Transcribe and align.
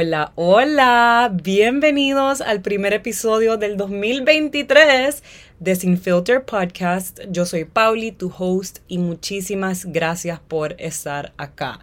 Hola, 0.00 0.30
hola, 0.36 1.28
bienvenidos 1.42 2.40
al 2.40 2.62
primer 2.62 2.92
episodio 2.92 3.56
del 3.56 3.76
2023 3.76 5.24
de 5.58 5.74
Sin 5.74 5.98
Filter 5.98 6.44
Podcast. 6.44 7.18
Yo 7.32 7.44
soy 7.44 7.64
Pauli, 7.64 8.12
tu 8.12 8.32
host, 8.38 8.78
y 8.86 8.98
muchísimas 8.98 9.86
gracias 9.86 10.38
por 10.38 10.80
estar 10.80 11.32
acá 11.36 11.80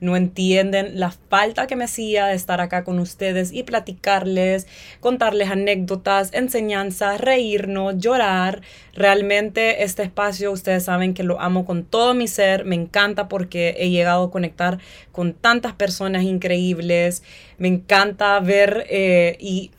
no 0.00 0.16
entienden 0.16 0.98
la 1.00 1.10
falta 1.10 1.66
que 1.66 1.76
me 1.76 1.84
hacía 1.84 2.26
de 2.26 2.34
estar 2.34 2.60
acá 2.60 2.84
con 2.84 2.98
ustedes 2.98 3.52
y 3.52 3.62
platicarles, 3.62 4.66
contarles 5.00 5.50
anécdotas, 5.50 6.32
enseñanzas, 6.32 7.20
reírnos, 7.20 7.98
llorar. 7.98 8.62
Realmente 8.94 9.82
este 9.84 10.02
espacio 10.02 10.52
ustedes 10.52 10.84
saben 10.84 11.14
que 11.14 11.22
lo 11.22 11.40
amo 11.40 11.64
con 11.64 11.84
todo 11.84 12.14
mi 12.14 12.28
ser, 12.28 12.64
me 12.64 12.74
encanta 12.74 13.28
porque 13.28 13.76
he 13.78 13.90
llegado 13.90 14.24
a 14.24 14.30
conectar 14.30 14.78
con 15.12 15.32
tantas 15.32 15.72
personas 15.74 16.24
increíbles, 16.24 17.22
me 17.58 17.68
encanta 17.68 18.38
ver 18.40 18.86
eh, 18.88 19.36
y 19.40 19.70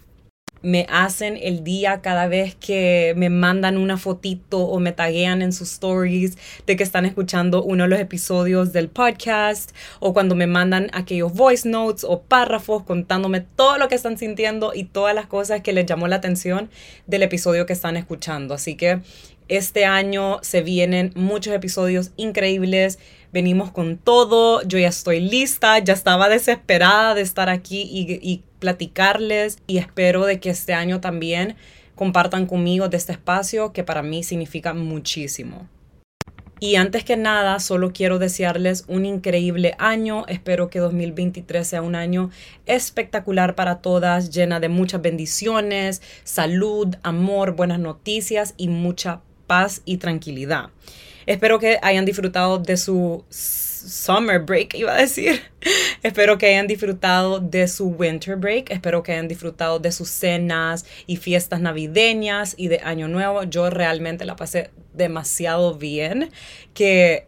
me 0.62 0.86
hacen 0.90 1.38
el 1.42 1.64
día 1.64 2.02
cada 2.02 2.28
vez 2.28 2.56
que 2.56 3.14
me 3.16 3.30
mandan 3.30 3.78
una 3.78 3.98
fotito 3.98 4.60
o 4.60 4.80
me 4.80 4.92
taguean 4.92 5.42
en 5.42 5.54
sus 5.54 5.74
stories 5.74 6.38
de 6.66 6.76
que 6.76 6.84
están 6.84 7.06
escuchando 7.06 7.64
uno 7.64 7.84
de 7.84 7.90
los 7.90 8.00
episodios 8.00 8.74
del 8.74 8.90
podcast 8.90 9.72
o 10.00 10.14
cuando 10.14 10.36
me 10.36 10.48
mandan 10.48 10.90
aquellos 10.94 11.34
voice 11.34 11.68
notes 11.68 12.04
o 12.04 12.22
párrafos 12.22 12.84
contándome 12.84 13.42
todo 13.42 13.78
lo 13.78 13.88
que 13.88 13.96
están 13.96 14.18
sintiendo 14.18 14.74
y 14.74 14.86
todas 14.86 15.14
las 15.14 15.28
cosas 15.28 15.62
que 15.62 15.74
les 15.74 15.86
llamó 15.86 16.08
la 16.08 16.18
atención 16.18 16.70
del 17.06 17.24
episodio 17.24 17.66
que 17.66 17.74
están 17.74 17.98
escuchando. 17.98 18.54
Así 18.54 18.76
que 18.76 19.02
este 19.48 19.86
año 19.86 20.40
se 20.42 20.62
vienen 20.62 21.14
muchos 21.16 21.54
episodios 21.54 22.12
increíbles. 22.18 23.00
Venimos 23.32 23.72
con 23.72 23.98
todo. 23.98 24.62
Yo 24.64 24.78
ya 24.78 24.90
estoy 24.90 25.22
lista. 25.22 25.80
Ya 25.80 25.94
estaba 25.94 26.28
desesperada 26.28 27.16
de 27.16 27.22
estar 27.22 27.48
aquí 27.50 27.82
y, 27.82 28.44
platicarles. 28.60 29.60
Y 29.68 29.78
espero 29.78 30.26
de 30.26 30.40
que 30.40 30.50
este 30.50 30.74
año 30.74 31.02
también 31.02 31.56
compartan 31.96 32.46
conmigo 32.46 32.90
de 32.90 32.98
este 32.98 33.12
espacio 33.12 33.74
que 33.74 33.84
para 33.84 34.04
mí 34.04 34.24
significa 34.24 34.74
muchísimo. 34.74 35.68
Y 36.60 36.76
antes 36.76 37.04
que 37.04 37.18
nada, 37.18 37.60
solo 37.60 37.94
quiero 37.94 38.18
desearles 38.18 38.86
un 38.88 39.06
increíble 39.06 39.76
año. 39.78 40.26
Espero 40.28 40.72
que 40.72 40.80
2023 40.80 41.68
sea 41.68 41.82
un 41.84 41.94
año 41.94 42.32
espectacular 42.66 43.54
para 43.54 43.80
todas, 43.82 44.32
llena 44.32 44.60
de 44.60 44.68
muchas 44.68 45.02
bendiciones, 45.04 46.02
salud, 46.24 46.96
amor, 47.04 47.56
buenas 47.56 47.80
noticias 47.80 48.56
y 48.58 48.70
mucha 48.70 49.22
paz 49.46 49.84
y 49.86 49.98
tranquilidad. 49.98 50.70
Espero 51.28 51.60
que 51.60 51.78
hayan 51.84 52.06
disfrutado 52.06 52.58
de 52.58 52.78
su 52.78 53.24
summer 53.88 54.40
break, 54.40 54.76
iba 54.76 54.94
a 54.94 54.98
decir. 54.98 55.42
Espero 56.04 56.38
que 56.38 56.48
hayan 56.48 56.68
disfrutado 56.68 57.40
de 57.40 57.68
su 57.68 57.88
winter 57.88 58.36
break. 58.36 58.72
Espero 58.72 59.04
que 59.04 59.14
hayan 59.14 59.28
disfrutado 59.28 59.80
de 59.80 59.92
sus 59.92 60.10
cenas 60.10 60.86
y 61.06 61.18
fiestas 61.18 61.62
navideñas 61.62 62.56
y 62.58 62.68
de 62.68 62.80
Año 62.84 63.08
Nuevo. 63.08 63.44
Yo 63.44 63.70
realmente 63.70 64.26
la 64.26 64.36
pasé 64.36 64.70
demasiado 64.94 65.76
bien. 65.76 66.30
Que 66.74 67.28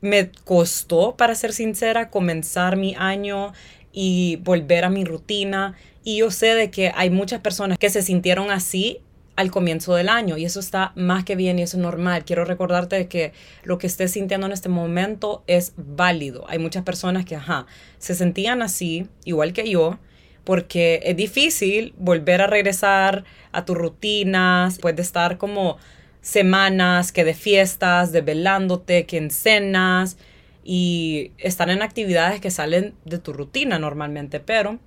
me 0.00 0.30
costó, 0.30 1.16
para 1.16 1.34
ser 1.34 1.52
sincera, 1.52 2.10
comenzar 2.10 2.76
mi 2.76 2.94
año 2.98 3.52
y 3.92 4.36
volver 4.42 4.84
a 4.84 4.90
mi 4.90 5.04
rutina. 5.04 5.74
Y 6.04 6.18
yo 6.18 6.30
sé 6.30 6.54
de 6.54 6.70
que 6.70 6.92
hay 6.94 7.10
muchas 7.10 7.40
personas 7.40 7.78
que 7.78 7.88
se 7.88 8.02
sintieron 8.02 8.50
así 8.50 9.00
al 9.36 9.50
comienzo 9.50 9.94
del 9.94 10.08
año 10.08 10.36
y 10.36 10.44
eso 10.44 10.60
está 10.60 10.92
más 10.94 11.24
que 11.24 11.36
bien 11.36 11.58
y 11.58 11.62
eso 11.62 11.76
es 11.76 11.82
normal. 11.82 12.24
Quiero 12.24 12.44
recordarte 12.44 13.08
que 13.08 13.32
lo 13.62 13.78
que 13.78 13.86
estés 13.86 14.12
sintiendo 14.12 14.46
en 14.46 14.52
este 14.52 14.68
momento 14.68 15.42
es 15.46 15.72
válido. 15.76 16.44
Hay 16.48 16.58
muchas 16.58 16.84
personas 16.84 17.24
que, 17.24 17.36
ajá, 17.36 17.66
se 17.98 18.14
sentían 18.14 18.62
así, 18.62 19.08
igual 19.24 19.52
que 19.52 19.68
yo, 19.68 19.98
porque 20.44 21.00
es 21.04 21.16
difícil 21.16 21.94
volver 21.96 22.42
a 22.42 22.46
regresar 22.46 23.24
a 23.52 23.64
tus 23.64 23.76
rutinas, 23.76 24.74
después 24.74 24.94
de 24.94 25.02
estar 25.02 25.38
como 25.38 25.78
semanas 26.20 27.12
que 27.12 27.24
de 27.24 27.34
fiestas, 27.34 28.12
de 28.12 28.20
velándote, 28.20 29.04
que 29.04 29.16
en 29.16 29.30
cenas 29.30 30.16
y 30.62 31.32
estar 31.38 31.68
en 31.70 31.82
actividades 31.82 32.40
que 32.40 32.50
salen 32.50 32.94
de 33.04 33.18
tu 33.18 33.32
rutina 33.32 33.78
normalmente, 33.78 34.40
pero 34.40 34.78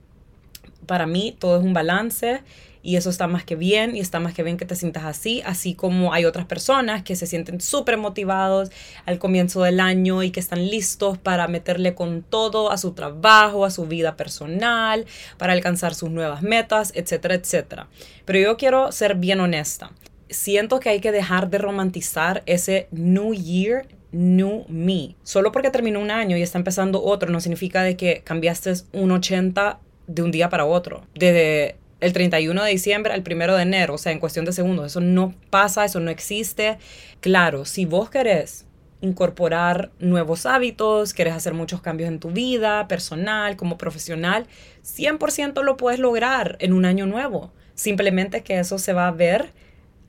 para 0.86 1.06
mí 1.06 1.36
todo 1.38 1.60
es 1.60 1.64
un 1.64 1.74
balance 1.74 2.42
y 2.88 2.96
eso 2.96 3.10
está 3.10 3.28
más 3.28 3.44
que 3.44 3.58
bien 3.58 3.98
y 3.98 4.00
está 4.00 4.22
más 4.22 4.34
que 4.34 4.44
bien 4.44 4.56
que 4.56 4.64
te 4.64 4.74
sientas 4.74 5.04
así, 5.04 5.42
así 5.46 5.76
como 5.76 6.14
hay 6.14 6.24
otras 6.24 6.46
personas 6.46 7.04
que 7.04 7.18
se 7.18 7.28
sienten 7.28 7.60
súper 7.60 7.98
motivados 7.98 8.70
al 9.06 9.20
comienzo 9.20 9.62
del 9.62 9.82
año 9.82 10.24
y 10.24 10.32
que 10.32 10.40
están 10.40 10.66
listos 10.66 11.18
para 11.18 11.50
meterle 11.50 11.96
con 11.96 12.24
todo 12.24 12.72
a 12.72 12.78
su 12.78 12.94
trabajo, 12.94 13.66
a 13.66 13.72
su 13.72 13.88
vida 13.88 14.16
personal, 14.16 15.06
para 15.38 15.52
alcanzar 15.52 15.96
sus 15.96 16.12
nuevas 16.12 16.44
metas, 16.44 16.94
etcétera, 16.96 17.36
etcétera. 17.36 17.90
Pero 18.24 18.40
yo 18.40 18.56
quiero 18.56 18.94
ser 18.94 19.16
bien 19.16 19.42
honesta. 19.42 19.92
Siento 20.30 20.80
que 20.80 20.88
hay 20.88 21.02
que 21.02 21.12
dejar 21.12 21.50
de 21.50 21.58
romantizar 21.58 22.42
ese 22.46 22.88
New 22.92 23.34
Year 23.34 23.86
New 24.14 24.64
Me. 24.70 25.18
Solo 25.24 25.52
porque 25.52 25.72
terminó 25.72 26.00
un 26.00 26.10
año 26.10 26.38
y 26.38 26.42
está 26.42 26.58
empezando 26.58 27.04
otro 27.04 27.30
no 27.32 27.42
significa 27.42 27.84
de 27.84 27.98
que 27.98 28.22
cambiaste 28.24 28.72
un 28.94 29.12
80 29.12 29.78
de 30.08 30.22
un 30.24 30.32
día 30.32 30.48
para 30.48 30.64
otro. 30.64 31.06
Desde 31.14 31.76
el 32.00 32.14
31 32.14 32.64
de 32.64 32.72
diciembre 32.72 33.14
al 33.14 33.24
1 33.26 33.56
de 33.56 33.62
enero, 33.62 33.96
o 33.96 33.98
sea, 33.98 34.12
en 34.12 34.20
cuestión 34.20 34.46
de 34.46 34.54
segundos. 34.54 34.86
Eso 34.86 35.02
no 35.02 35.34
pasa, 35.50 35.86
eso 35.86 36.00
no 36.00 36.12
existe. 36.12 36.78
Claro, 37.20 37.66
si 37.66 37.86
vos 37.86 38.10
querés 38.10 38.66
incorporar 39.02 39.92
nuevos 40.00 40.46
hábitos, 40.46 41.14
querés 41.14 41.34
hacer 41.34 41.54
muchos 41.54 41.82
cambios 41.82 42.10
en 42.10 42.20
tu 42.20 42.32
vida 42.32 42.88
personal, 42.88 43.56
como 43.56 43.78
profesional, 43.78 44.48
100% 44.84 45.64
lo 45.64 45.78
puedes 45.78 46.00
lograr 46.00 46.58
en 46.60 46.74
un 46.74 46.86
año 46.86 47.06
nuevo. 47.06 47.52
Simplemente 47.76 48.42
que 48.42 48.60
eso 48.60 48.80
se 48.80 48.94
va 48.94 49.08
a 49.08 49.12
ver 49.12 49.54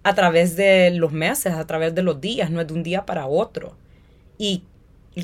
a 0.02 0.14
través 0.14 0.56
de 0.56 0.90
los 0.90 1.12
meses, 1.12 1.52
a 1.52 1.66
través 1.66 1.94
de 1.94 2.02
los 2.02 2.20
días, 2.20 2.50
no 2.50 2.60
es 2.60 2.66
de 2.66 2.74
un 2.74 2.82
día 2.82 3.04
para 3.04 3.26
otro. 3.26 3.76
Y 4.38 4.62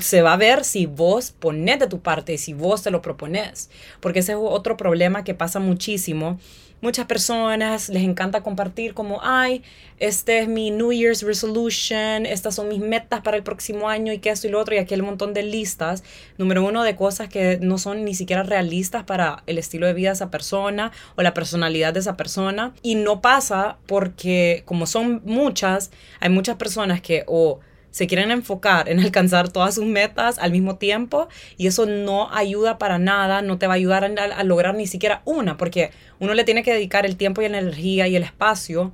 se 0.01 0.21
va 0.21 0.33
a 0.33 0.37
ver 0.37 0.63
si 0.63 0.85
vos 0.85 1.31
pones 1.31 1.79
de 1.79 1.87
tu 1.87 1.99
parte 1.99 2.33
y 2.33 2.37
si 2.37 2.53
vos 2.53 2.83
te 2.83 2.91
lo 2.91 3.01
propones. 3.01 3.69
Porque 3.99 4.19
ese 4.19 4.33
es 4.33 4.37
otro 4.41 4.77
problema 4.77 5.23
que 5.23 5.33
pasa 5.33 5.59
muchísimo. 5.59 6.39
Muchas 6.81 7.05
personas 7.05 7.89
les 7.89 8.03
encanta 8.03 8.43
compartir 8.43 8.93
como, 8.93 9.19
ay, 9.23 9.63
este 9.97 10.39
es 10.39 10.47
mi 10.47 10.71
New 10.71 10.91
Year's 10.91 11.23
Resolution, 11.23 12.25
estas 12.25 12.53
son 12.53 12.67
mis 12.67 12.79
metas 12.79 13.21
para 13.21 13.37
el 13.37 13.43
próximo 13.43 13.89
año 13.89 14.11
y 14.11 14.19
que 14.19 14.29
esto 14.29 14.47
y 14.47 14.51
lo 14.51 14.59
otro 14.59 14.75
y 14.75 14.79
aquel 14.79 15.01
montón 15.01 15.33
de 15.33 15.41
listas. 15.41 16.03
Número 16.37 16.63
uno 16.63 16.83
de 16.83 16.95
cosas 16.95 17.29
que 17.29 17.57
no 17.61 17.77
son 17.77 18.03
ni 18.03 18.13
siquiera 18.13 18.43
realistas 18.43 19.03
para 19.05 19.41
el 19.47 19.57
estilo 19.57 19.87
de 19.87 19.93
vida 19.93 20.09
de 20.09 20.15
esa 20.15 20.29
persona 20.29 20.91
o 21.15 21.23
la 21.23 21.33
personalidad 21.33 21.93
de 21.93 22.01
esa 22.01 22.17
persona. 22.17 22.73
Y 22.83 22.95
no 22.95 23.21
pasa 23.21 23.77
porque 23.87 24.63
como 24.65 24.85
son 24.85 25.21
muchas, 25.25 25.91
hay 26.19 26.29
muchas 26.29 26.57
personas 26.57 27.01
que 27.01 27.23
o 27.25 27.61
se 27.95 28.07
quieren 28.07 28.29
enfocar 28.29 28.89
en 28.89 28.99
alcanzar 28.99 29.47
todas 29.47 29.75
sus 29.75 29.85
metas 29.85 30.37
al 30.39 30.51
mismo 30.51 30.75
tiempo 30.75 31.29
y 31.55 31.67
eso 31.67 31.85
no 31.85 32.29
ayuda 32.29 32.77
para 32.77 32.99
nada, 32.99 33.41
no 33.41 33.57
te 33.57 33.67
va 33.67 33.73
a 33.73 33.75
ayudar 33.77 34.03
a, 34.03 34.43
lograr 34.43 34.75
ni 34.75 34.85
siquiera 34.85 35.21
una, 35.23 35.55
porque 35.55 35.91
uno 36.19 36.33
le 36.33 36.43
tiene 36.43 36.61
que 36.61 36.73
dedicar 36.73 37.05
el 37.05 37.15
tiempo 37.15 37.41
y 37.41 37.47
la 37.47 37.57
energía 37.57 38.09
y 38.09 38.17
el 38.17 38.23
espacio 38.23 38.91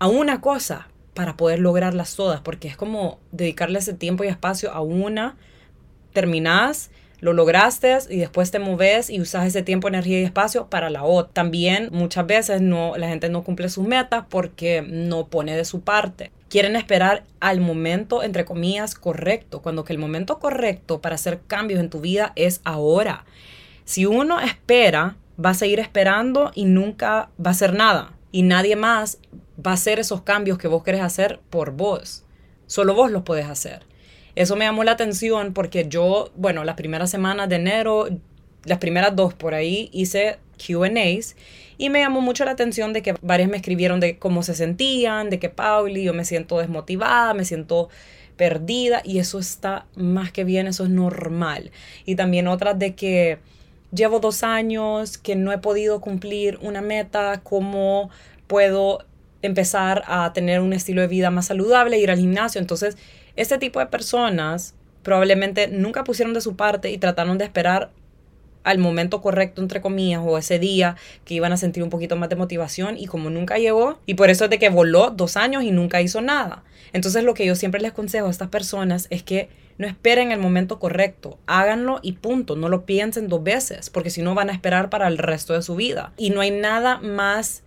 a 0.00 0.08
una 0.08 0.40
cosa 0.40 0.88
para 1.14 1.36
poder 1.36 1.60
lograrlas 1.60 2.16
todas, 2.16 2.40
porque 2.40 2.66
es 2.66 2.76
como 2.76 3.20
dedicarle 3.30 3.78
ese 3.78 3.94
tiempo 3.94 4.24
y 4.24 4.26
espacio 4.26 4.72
a 4.72 4.80
una, 4.80 5.36
terminás 6.12 6.90
lo 7.20 7.34
lograste 7.34 7.96
y 8.10 8.16
después 8.16 8.50
te 8.50 8.58
moves 8.58 9.08
y 9.08 9.20
usas 9.20 9.46
ese 9.46 9.62
tiempo, 9.62 9.86
energía 9.86 10.20
y 10.20 10.24
espacio 10.24 10.66
para 10.66 10.90
la 10.90 11.04
otra. 11.04 11.32
También 11.32 11.90
muchas 11.92 12.26
veces 12.26 12.60
no, 12.60 12.96
la 12.96 13.06
gente 13.06 13.28
no 13.28 13.44
cumple 13.44 13.68
sus 13.68 13.86
metas 13.86 14.24
porque 14.28 14.82
no 14.82 15.28
pone 15.28 15.56
de 15.56 15.64
su 15.64 15.82
parte. 15.82 16.32
Quieren 16.52 16.76
esperar 16.76 17.24
al 17.40 17.62
momento, 17.62 18.22
entre 18.22 18.44
comillas, 18.44 18.94
correcto, 18.94 19.62
cuando 19.62 19.84
que 19.84 19.94
el 19.94 19.98
momento 19.98 20.38
correcto 20.38 21.00
para 21.00 21.14
hacer 21.14 21.40
cambios 21.46 21.80
en 21.80 21.88
tu 21.88 22.02
vida 22.02 22.34
es 22.36 22.60
ahora. 22.64 23.24
Si 23.86 24.04
uno 24.04 24.38
espera, 24.38 25.16
va 25.42 25.48
a 25.48 25.54
seguir 25.54 25.80
esperando 25.80 26.50
y 26.54 26.66
nunca 26.66 27.30
va 27.40 27.48
a 27.48 27.50
hacer 27.52 27.72
nada. 27.72 28.12
Y 28.32 28.42
nadie 28.42 28.76
más 28.76 29.16
va 29.66 29.70
a 29.70 29.74
hacer 29.76 29.98
esos 29.98 30.20
cambios 30.24 30.58
que 30.58 30.68
vos 30.68 30.82
querés 30.82 31.00
hacer 31.00 31.40
por 31.48 31.70
vos. 31.70 32.26
Solo 32.66 32.92
vos 32.92 33.10
los 33.10 33.22
puedes 33.22 33.46
hacer. 33.46 33.86
Eso 34.34 34.54
me 34.54 34.66
llamó 34.66 34.84
la 34.84 34.92
atención 34.92 35.54
porque 35.54 35.86
yo, 35.88 36.32
bueno, 36.36 36.64
las 36.64 36.74
primeras 36.74 37.08
semanas 37.08 37.48
de 37.48 37.56
enero, 37.56 38.08
las 38.64 38.76
primeras 38.76 39.16
dos 39.16 39.32
por 39.32 39.54
ahí, 39.54 39.88
hice 39.90 40.38
QAs 40.56 41.36
y 41.78 41.90
me 41.90 42.00
llamó 42.00 42.20
mucho 42.20 42.44
la 42.44 42.52
atención 42.52 42.92
de 42.92 43.02
que 43.02 43.14
varias 43.22 43.48
me 43.48 43.56
escribieron 43.56 44.00
de 44.00 44.18
cómo 44.18 44.42
se 44.42 44.54
sentían, 44.54 45.30
de 45.30 45.38
que 45.38 45.48
Pauli, 45.48 46.04
yo 46.04 46.14
me 46.14 46.24
siento 46.24 46.58
desmotivada, 46.58 47.34
me 47.34 47.44
siento 47.44 47.88
perdida 48.36 49.02
y 49.04 49.18
eso 49.18 49.38
está 49.38 49.86
más 49.94 50.32
que 50.32 50.44
bien, 50.44 50.66
eso 50.66 50.84
es 50.84 50.90
normal. 50.90 51.70
Y 52.04 52.14
también 52.14 52.48
otras 52.48 52.78
de 52.78 52.94
que 52.94 53.38
llevo 53.92 54.20
dos 54.20 54.42
años, 54.42 55.18
que 55.18 55.36
no 55.36 55.52
he 55.52 55.58
podido 55.58 56.00
cumplir 56.00 56.58
una 56.62 56.80
meta, 56.80 57.40
cómo 57.42 58.10
puedo 58.46 59.04
empezar 59.42 60.04
a 60.06 60.32
tener 60.32 60.60
un 60.60 60.72
estilo 60.72 61.00
de 61.02 61.08
vida 61.08 61.30
más 61.30 61.46
saludable, 61.46 61.98
ir 61.98 62.10
al 62.10 62.18
gimnasio. 62.18 62.60
Entonces, 62.60 62.96
este 63.36 63.58
tipo 63.58 63.80
de 63.80 63.86
personas 63.86 64.74
probablemente 65.02 65.68
nunca 65.68 66.04
pusieron 66.04 66.32
de 66.32 66.40
su 66.40 66.56
parte 66.56 66.90
y 66.90 66.98
trataron 66.98 67.38
de 67.38 67.44
esperar 67.44 67.90
al 68.64 68.78
momento 68.78 69.20
correcto, 69.20 69.60
entre 69.60 69.80
comillas, 69.80 70.22
o 70.24 70.38
ese 70.38 70.58
día 70.58 70.96
que 71.24 71.34
iban 71.34 71.52
a 71.52 71.56
sentir 71.56 71.82
un 71.82 71.90
poquito 71.90 72.16
más 72.16 72.28
de 72.28 72.36
motivación 72.36 72.96
y 72.96 73.06
como 73.06 73.30
nunca 73.30 73.58
llegó, 73.58 73.98
y 74.06 74.14
por 74.14 74.30
eso 74.30 74.44
es 74.44 74.50
de 74.50 74.58
que 74.58 74.68
voló 74.68 75.10
dos 75.10 75.36
años 75.36 75.62
y 75.62 75.70
nunca 75.70 76.00
hizo 76.00 76.20
nada. 76.20 76.64
Entonces 76.92 77.24
lo 77.24 77.34
que 77.34 77.46
yo 77.46 77.54
siempre 77.54 77.80
les 77.80 77.92
aconsejo 77.92 78.26
a 78.26 78.30
estas 78.30 78.48
personas 78.48 79.06
es 79.10 79.22
que 79.22 79.48
no 79.78 79.86
esperen 79.86 80.32
el 80.32 80.38
momento 80.38 80.78
correcto, 80.78 81.38
háganlo 81.46 81.98
y 82.02 82.12
punto, 82.12 82.56
no 82.56 82.68
lo 82.68 82.84
piensen 82.84 83.28
dos 83.28 83.42
veces, 83.42 83.90
porque 83.90 84.10
si 84.10 84.22
no 84.22 84.34
van 84.34 84.50
a 84.50 84.52
esperar 84.52 84.90
para 84.90 85.08
el 85.08 85.18
resto 85.18 85.54
de 85.54 85.62
su 85.62 85.74
vida. 85.74 86.12
Y 86.16 86.30
no 86.30 86.40
hay 86.40 86.50
nada 86.50 86.98
más 86.98 87.62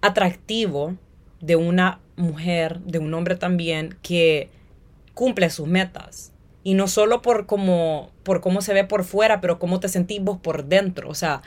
atractivo 0.00 0.96
de 1.40 1.56
una 1.56 2.00
mujer, 2.16 2.80
de 2.80 2.98
un 2.98 3.12
hombre 3.14 3.36
también, 3.36 3.96
que 4.02 4.50
cumple 5.14 5.50
sus 5.50 5.66
metas. 5.66 6.32
Y 6.68 6.74
no 6.74 6.86
solo 6.86 7.22
por 7.22 7.46
cómo, 7.46 8.10
por 8.24 8.42
cómo 8.42 8.60
se 8.60 8.74
ve 8.74 8.84
por 8.84 9.04
fuera, 9.04 9.40
pero 9.40 9.58
cómo 9.58 9.80
te 9.80 9.88
sentís 9.88 10.22
vos 10.22 10.36
por 10.36 10.66
dentro. 10.66 11.08
O 11.08 11.14
sea, 11.14 11.40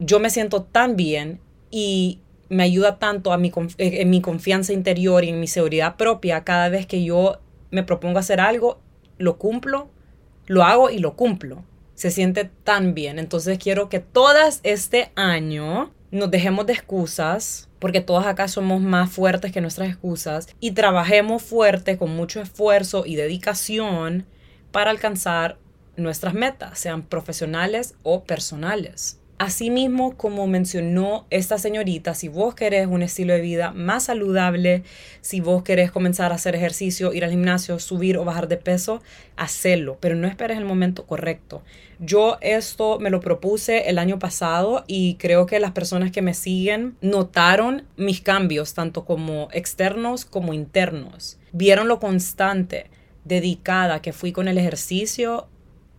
yo 0.00 0.18
me 0.18 0.28
siento 0.28 0.64
tan 0.64 0.96
bien 0.96 1.38
y 1.70 2.18
me 2.48 2.64
ayuda 2.64 2.98
tanto 2.98 3.32
a 3.32 3.38
mi, 3.38 3.52
eh, 3.78 4.00
en 4.00 4.10
mi 4.10 4.20
confianza 4.20 4.72
interior 4.72 5.22
y 5.22 5.28
en 5.28 5.38
mi 5.38 5.46
seguridad 5.46 5.94
propia 5.94 6.42
cada 6.42 6.68
vez 6.68 6.84
que 6.84 7.04
yo 7.04 7.38
me 7.70 7.84
propongo 7.84 8.18
hacer 8.18 8.40
algo, 8.40 8.80
lo 9.18 9.38
cumplo, 9.38 9.88
lo 10.46 10.64
hago 10.64 10.90
y 10.90 10.98
lo 10.98 11.14
cumplo. 11.14 11.62
Se 11.94 12.10
siente 12.10 12.50
tan 12.64 12.94
bien. 12.94 13.20
Entonces 13.20 13.56
quiero 13.56 13.88
que 13.88 14.00
todas 14.00 14.58
este 14.64 15.12
año 15.14 15.92
nos 16.10 16.30
dejemos 16.30 16.66
de 16.66 16.72
excusas, 16.72 17.68
porque 17.78 18.00
todas 18.00 18.26
acá 18.26 18.48
somos 18.48 18.80
más 18.80 19.10
fuertes 19.10 19.52
que 19.52 19.60
nuestras 19.60 19.88
excusas, 19.88 20.48
y 20.60 20.72
trabajemos 20.72 21.42
fuerte 21.42 21.98
con 21.98 22.14
mucho 22.14 22.40
esfuerzo 22.40 23.04
y 23.06 23.16
dedicación 23.16 24.26
para 24.72 24.90
alcanzar 24.90 25.58
nuestras 25.96 26.34
metas, 26.34 26.78
sean 26.78 27.02
profesionales 27.02 27.94
o 28.02 28.24
personales. 28.24 29.20
Asimismo, 29.38 30.16
como 30.16 30.48
mencionó 30.48 31.24
esta 31.30 31.58
señorita, 31.58 32.14
si 32.14 32.26
vos 32.26 32.56
querés 32.56 32.88
un 32.88 33.02
estilo 33.02 33.34
de 33.34 33.40
vida 33.40 33.70
más 33.70 34.06
saludable, 34.06 34.82
si 35.20 35.40
vos 35.40 35.62
querés 35.62 35.92
comenzar 35.92 36.32
a 36.32 36.34
hacer 36.34 36.56
ejercicio, 36.56 37.12
ir 37.12 37.24
al 37.24 37.30
gimnasio, 37.30 37.78
subir 37.78 38.18
o 38.18 38.24
bajar 38.24 38.48
de 38.48 38.56
peso, 38.56 39.00
hacelo, 39.36 39.96
pero 40.00 40.16
no 40.16 40.26
esperes 40.26 40.58
el 40.58 40.64
momento 40.64 41.06
correcto. 41.06 41.62
Yo 42.00 42.38
esto 42.40 42.98
me 42.98 43.10
lo 43.10 43.20
propuse 43.20 43.88
el 43.88 43.98
año 43.98 44.18
pasado 44.18 44.82
y 44.88 45.14
creo 45.14 45.46
que 45.46 45.60
las 45.60 45.70
personas 45.70 46.10
que 46.10 46.20
me 46.20 46.34
siguen 46.34 46.96
notaron 47.00 47.84
mis 47.96 48.20
cambios, 48.20 48.74
tanto 48.74 49.04
como 49.04 49.50
externos 49.52 50.24
como 50.24 50.52
internos. 50.52 51.38
Vieron 51.52 51.86
lo 51.86 52.00
constante, 52.00 52.90
dedicada 53.24 54.02
que 54.02 54.12
fui 54.12 54.32
con 54.32 54.48
el 54.48 54.58
ejercicio 54.58 55.46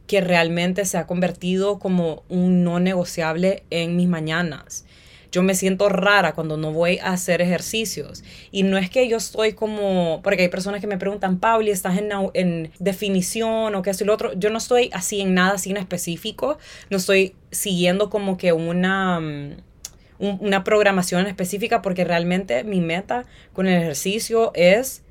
que 0.09 0.21
realmente 0.21 0.85
se 0.85 0.97
ha 0.97 1.05
convertido 1.05 1.77
como 1.77 2.23
un 2.29 2.63
no 2.63 2.79
negociable 2.79 3.61
en 3.69 3.95
mis 3.95 4.07
mañanas. 4.07 4.83
Yo 5.31 5.43
me 5.43 5.53
siento 5.53 5.87
rara 5.87 6.33
cuando 6.33 6.57
no 6.57 6.73
voy 6.73 6.97
a 6.97 7.11
hacer 7.11 7.43
ejercicios. 7.43 8.23
Y 8.49 8.63
no 8.63 8.79
es 8.79 8.89
que 8.89 9.07
yo 9.07 9.17
estoy 9.17 9.53
como, 9.53 10.21
porque 10.23 10.41
hay 10.41 10.49
personas 10.49 10.81
que 10.81 10.87
me 10.87 10.97
preguntan, 10.97 11.37
Pauli, 11.37 11.69
¿estás 11.69 11.99
en, 11.99 12.09
en 12.33 12.71
definición 12.79 13.75
o 13.75 13.83
qué 13.83 13.91
es 13.91 14.01
lo 14.01 14.11
otro? 14.11 14.33
Yo 14.33 14.49
no 14.49 14.57
estoy 14.57 14.89
así 14.93 15.21
en 15.21 15.35
nada 15.35 15.53
así 15.53 15.69
en 15.69 15.77
específico. 15.77 16.57
No 16.89 16.97
estoy 16.97 17.35
siguiendo 17.51 18.09
como 18.09 18.35
que 18.35 18.51
una, 18.51 19.19
mm, 19.19 19.57
una 20.17 20.63
programación 20.63 21.27
específica 21.27 21.83
porque 21.83 22.03
realmente 22.03 22.63
mi 22.63 22.81
meta 22.81 23.25
con 23.53 23.67
el 23.67 23.79
ejercicio 23.79 24.51
es 24.55 25.03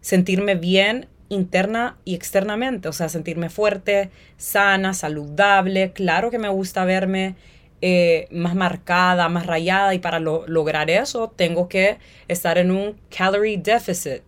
sentirme 0.00 0.54
bien 0.54 1.08
interna 1.28 1.96
y 2.04 2.14
externamente, 2.14 2.88
o 2.88 2.92
sea, 2.92 3.08
sentirme 3.08 3.50
fuerte, 3.50 4.10
sana, 4.36 4.94
saludable. 4.94 5.92
Claro 5.92 6.30
que 6.30 6.38
me 6.38 6.48
gusta 6.48 6.84
verme 6.84 7.34
eh, 7.82 8.28
más 8.30 8.54
marcada, 8.54 9.28
más 9.28 9.46
rayada 9.46 9.94
y 9.94 9.98
para 9.98 10.18
lograr 10.18 10.90
eso 10.90 11.32
tengo 11.34 11.68
que 11.68 11.98
estar 12.26 12.58
en 12.58 12.70
un 12.70 12.96
calorie 13.14 13.58
deficit, 13.58 14.22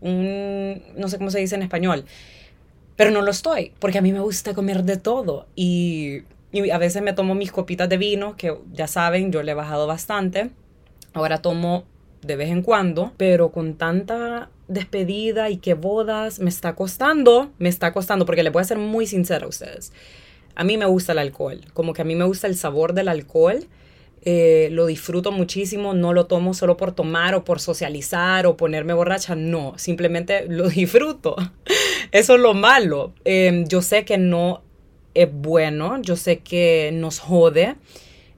un, 0.00 0.82
no 0.96 1.08
sé 1.08 1.18
cómo 1.18 1.30
se 1.30 1.38
dice 1.38 1.56
en 1.56 1.62
español, 1.62 2.06
pero 2.96 3.10
no 3.10 3.20
lo 3.20 3.30
estoy, 3.30 3.72
porque 3.78 3.98
a 3.98 4.00
mí 4.02 4.12
me 4.12 4.20
gusta 4.20 4.54
comer 4.54 4.84
de 4.84 4.96
todo 4.96 5.46
y, 5.54 6.22
y 6.52 6.70
a 6.70 6.78
veces 6.78 7.02
me 7.02 7.12
tomo 7.12 7.34
mis 7.34 7.52
copitas 7.52 7.88
de 7.88 7.98
vino, 7.98 8.36
que 8.36 8.56
ya 8.72 8.86
saben, 8.86 9.30
yo 9.30 9.42
le 9.42 9.52
he 9.52 9.54
bajado 9.54 9.86
bastante. 9.86 10.50
Ahora 11.12 11.42
tomo 11.42 11.84
de 12.22 12.36
vez 12.36 12.50
en 12.50 12.62
cuando, 12.62 13.12
pero 13.16 13.50
con 13.52 13.74
tanta 13.74 14.50
despedida 14.68 15.50
y 15.50 15.58
que 15.58 15.74
bodas 15.74 16.40
me 16.40 16.50
está 16.50 16.74
costando, 16.74 17.50
me 17.58 17.68
está 17.68 17.92
costando, 17.92 18.26
porque 18.26 18.42
le 18.42 18.50
voy 18.50 18.62
a 18.62 18.64
ser 18.64 18.78
muy 18.78 19.06
sincera 19.06 19.46
a 19.46 19.48
ustedes. 19.48 19.92
A 20.54 20.64
mí 20.64 20.76
me 20.76 20.86
gusta 20.86 21.12
el 21.12 21.18
alcohol, 21.18 21.60
como 21.74 21.92
que 21.92 22.02
a 22.02 22.04
mí 22.04 22.14
me 22.14 22.24
gusta 22.24 22.46
el 22.46 22.56
sabor 22.56 22.92
del 22.94 23.08
alcohol. 23.08 23.66
Eh, 24.28 24.70
lo 24.72 24.86
disfruto 24.86 25.30
muchísimo, 25.30 25.94
no 25.94 26.12
lo 26.12 26.26
tomo 26.26 26.52
solo 26.52 26.76
por 26.76 26.92
tomar 26.92 27.36
o 27.36 27.44
por 27.44 27.60
socializar 27.60 28.46
o 28.46 28.56
ponerme 28.56 28.92
borracha, 28.92 29.36
no, 29.36 29.74
simplemente 29.76 30.46
lo 30.48 30.68
disfruto. 30.68 31.36
Eso 32.10 32.34
es 32.34 32.40
lo 32.40 32.54
malo. 32.54 33.12
Em, 33.24 33.66
yo 33.68 33.82
sé 33.82 34.04
que 34.04 34.18
no 34.18 34.62
es 35.14 35.28
bueno, 35.32 36.00
yo 36.02 36.16
sé 36.16 36.38
que 36.38 36.90
nos 36.92 37.20
jode, 37.20 37.76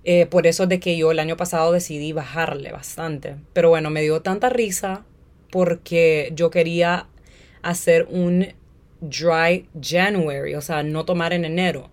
eh, 0.04 0.26
por 0.26 0.46
eso 0.46 0.66
de 0.66 0.78
que 0.78 0.96
yo 0.96 1.10
el 1.10 1.18
año 1.18 1.36
pasado 1.36 1.72
decidí 1.72 2.12
bajarle 2.12 2.70
bastante. 2.70 3.36
Pero 3.52 3.70
bueno, 3.70 3.90
me 3.90 4.02
dio 4.02 4.20
tanta 4.20 4.48
risa 4.48 5.04
porque 5.50 6.30
yo 6.34 6.50
quería 6.50 7.06
hacer 7.62 8.06
un 8.10 8.48
dry 9.00 9.68
January, 9.80 10.54
o 10.54 10.60
sea, 10.60 10.82
no 10.82 11.04
tomar 11.04 11.32
en 11.32 11.44
enero. 11.44 11.90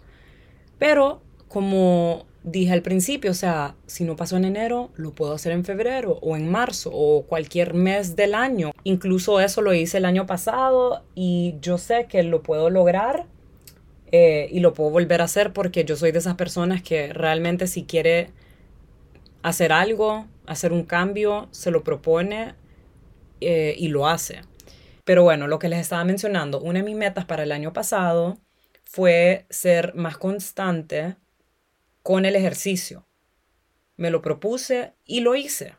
Pero 0.78 1.22
como 1.48 2.26
dije 2.44 2.74
al 2.74 2.82
principio, 2.82 3.32
o 3.32 3.36
sea, 3.36 3.76
si 3.88 4.04
no 4.04 4.16
pasó 4.16 4.38
en 4.38 4.46
enero, 4.46 4.92
lo 4.96 5.12
puedo 5.12 5.34
hacer 5.34 5.52
en 5.52 5.66
febrero 5.66 6.20
o 6.22 6.36
en 6.36 6.50
marzo 6.50 6.92
o 6.94 7.24
cualquier 7.24 7.74
mes 7.74 8.16
del 8.16 8.36
año. 8.36 8.72
Incluso 8.84 9.40
eso 9.40 9.62
lo 9.62 9.74
hice 9.74 9.98
el 9.98 10.06
año 10.06 10.26
pasado 10.26 11.04
y 11.16 11.56
yo 11.62 11.78
sé 11.78 12.06
que 12.08 12.24
lo 12.24 12.44
puedo 12.44 12.70
lograr 12.70 13.26
eh, 14.12 14.48
y 14.52 14.60
lo 14.60 14.74
puedo 14.74 14.92
volver 14.92 15.22
a 15.22 15.26
hacer 15.26 15.54
porque 15.54 15.86
yo 15.86 15.96
soy 15.96 16.12
de 16.12 16.20
esas 16.20 16.36
personas 16.36 16.84
que 16.84 17.12
realmente 17.12 17.68
si 17.68 17.84
quiere 17.84 18.30
hacer 19.42 19.72
algo, 19.72 20.26
hacer 20.46 20.72
un 20.72 20.84
cambio, 20.84 21.48
se 21.52 21.72
lo 21.72 21.84
propone 21.84 22.54
eh, 23.42 23.76
y 23.78 23.90
lo 23.90 24.08
hace. 24.08 24.42
Pero 25.04 25.24
bueno, 25.24 25.48
lo 25.48 25.60
que 25.60 25.70
les 25.70 25.80
estaba 25.80 26.04
mencionando, 26.04 26.60
una 26.60 26.80
de 26.80 26.86
mis 26.86 26.96
metas 26.96 27.26
para 27.26 27.44
el 27.44 27.52
año 27.52 27.74
pasado 27.74 28.38
fue 28.84 29.46
ser 29.50 29.94
más 29.96 30.18
constante 30.18 31.16
con 32.02 32.26
el 32.26 32.36
ejercicio. 32.36 33.06
Me 33.98 34.10
lo 34.10 34.22
propuse 34.22 34.94
y 35.06 35.22
lo 35.22 35.36
hice. 35.36 35.76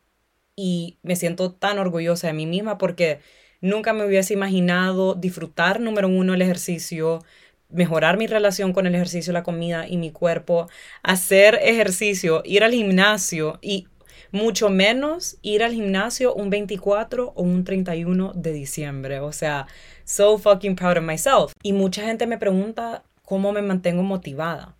Y 0.55 0.99
me 1.03 1.17
siento 1.17 1.53
tan 1.53 1.79
orgullosa 1.79 2.29
de 2.29 2.33
mí 2.33 2.47
misma 2.47 2.79
porque 2.79 3.21
nunca 3.61 3.93
me 3.93 4.07
hubiese 4.07 4.35
imaginado 4.35 5.15
disfrutar, 5.15 5.81
número 5.81 6.09
uno, 6.09 6.35
el 6.35 6.43
ejercicio, 6.43 7.25
mejorar 7.69 8.17
mi 8.17 8.27
relación 8.27 8.73
con 8.73 8.87
el 8.87 8.95
ejercicio, 8.95 9.33
la 9.33 9.43
comida 9.43 9.87
y 9.89 9.97
mi 9.97 10.13
cuerpo, 10.13 10.69
hacer 11.03 11.59
ejercicio, 11.63 12.43
ir 12.45 12.65
al 12.65 12.73
gimnasio 12.73 13.59
y 13.61 13.89
mucho 14.33 14.71
menos 14.71 15.39
ir 15.43 15.63
al 15.63 15.73
gimnasio 15.73 16.35
un 16.35 16.51
24 16.51 17.33
o 17.35 17.43
un 17.43 17.65
31 17.65 18.33
de 18.35 18.53
diciembre. 18.53 19.21
O 19.21 19.33
sea, 19.33 19.67
so 20.05 20.39
fucking 20.39 20.77
proud 20.77 20.99
of 20.99 21.05
myself. 21.05 21.53
Y 21.63 21.73
mucha 21.73 22.03
gente 22.03 22.27
me 22.27 22.39
pregunta 22.39 23.05
cómo 23.23 23.53
me 23.53 23.63
mantengo 23.63 24.03
motivada. 24.03 24.77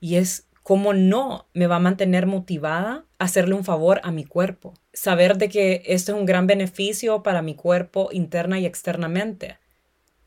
Y 0.00 0.16
es 0.16 0.46
cómo 0.62 0.92
no 0.92 1.46
me 1.54 1.66
va 1.66 1.76
a 1.76 1.80
mantener 1.80 2.26
motivada 2.26 3.04
hacerle 3.18 3.54
un 3.54 3.64
favor 3.64 4.00
a 4.02 4.10
mi 4.10 4.24
cuerpo. 4.24 4.74
Saber 4.92 5.36
de 5.36 5.48
que 5.48 5.82
esto 5.86 6.12
es 6.12 6.18
un 6.18 6.26
gran 6.26 6.46
beneficio 6.46 7.22
para 7.22 7.42
mi 7.42 7.54
cuerpo 7.54 8.08
interna 8.12 8.58
y 8.58 8.66
externamente 8.66 9.58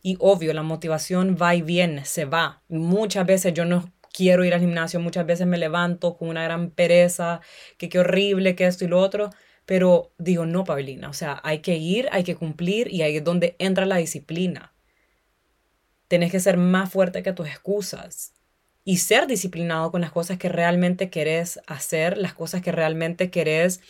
y 0.02 0.18
obvio, 0.20 0.54
la 0.54 0.64
motivación 0.64 1.38
va 1.42 1.56
y 1.56 1.62
viene, 1.62 2.06
se 2.06 2.26
va. 2.26 2.62
Muchas 2.70 3.26
veces 3.26 3.54
yo 3.54 3.66
no 3.66 3.92
quiero 4.14 4.44
ir 4.46 4.54
al 4.54 4.60
gimnasio, 4.60 5.00
muchas 5.00 5.26
veces 5.26 5.48
me 5.48 5.58
levanto 5.58 6.18
con 6.18 6.30
una 6.30 6.44
gran 6.44 6.72
pereza, 6.72 7.42
que 7.78 7.90
qué 7.90 8.00
horrible, 8.00 8.56
que 8.56 8.66
esto 8.66 8.86
y 8.86 8.88
lo 8.88 9.00
otro, 9.00 9.30
pero 9.66 10.12
digo, 10.18 10.46
no, 10.46 10.64
Paulina, 10.64 11.10
o 11.10 11.14
sea, 11.14 11.40
hay 11.44 11.60
que 11.60 11.78
ir, 11.78 12.10
hay 12.12 12.24
que 12.24 12.36
cumplir 12.36 12.92
y 12.92 13.04
ahí 13.04 13.18
es 13.18 13.24
donde 13.24 13.56
entra 13.60 13.86
la 13.86 13.98
disciplina. 13.98 14.74
Tienes 16.08 16.32
que 16.32 16.40
ser 16.40 16.58
más 16.58 16.92
fuerte 16.92 17.22
que 17.22 17.34
tus 17.34 17.48
excusas 17.48 18.34
y 18.84 18.98
ser 18.98 19.28
disciplinado 19.28 19.92
con 19.92 20.02
las 20.02 20.12
cosas 20.12 20.40
que 20.40 20.50
realmente 20.50 21.12
querés 21.12 21.60
hacer, 21.68 22.18
las 22.18 22.34
cosas 22.34 22.62
que 22.64 22.72
realmente 22.72 23.30
querés 23.30 23.82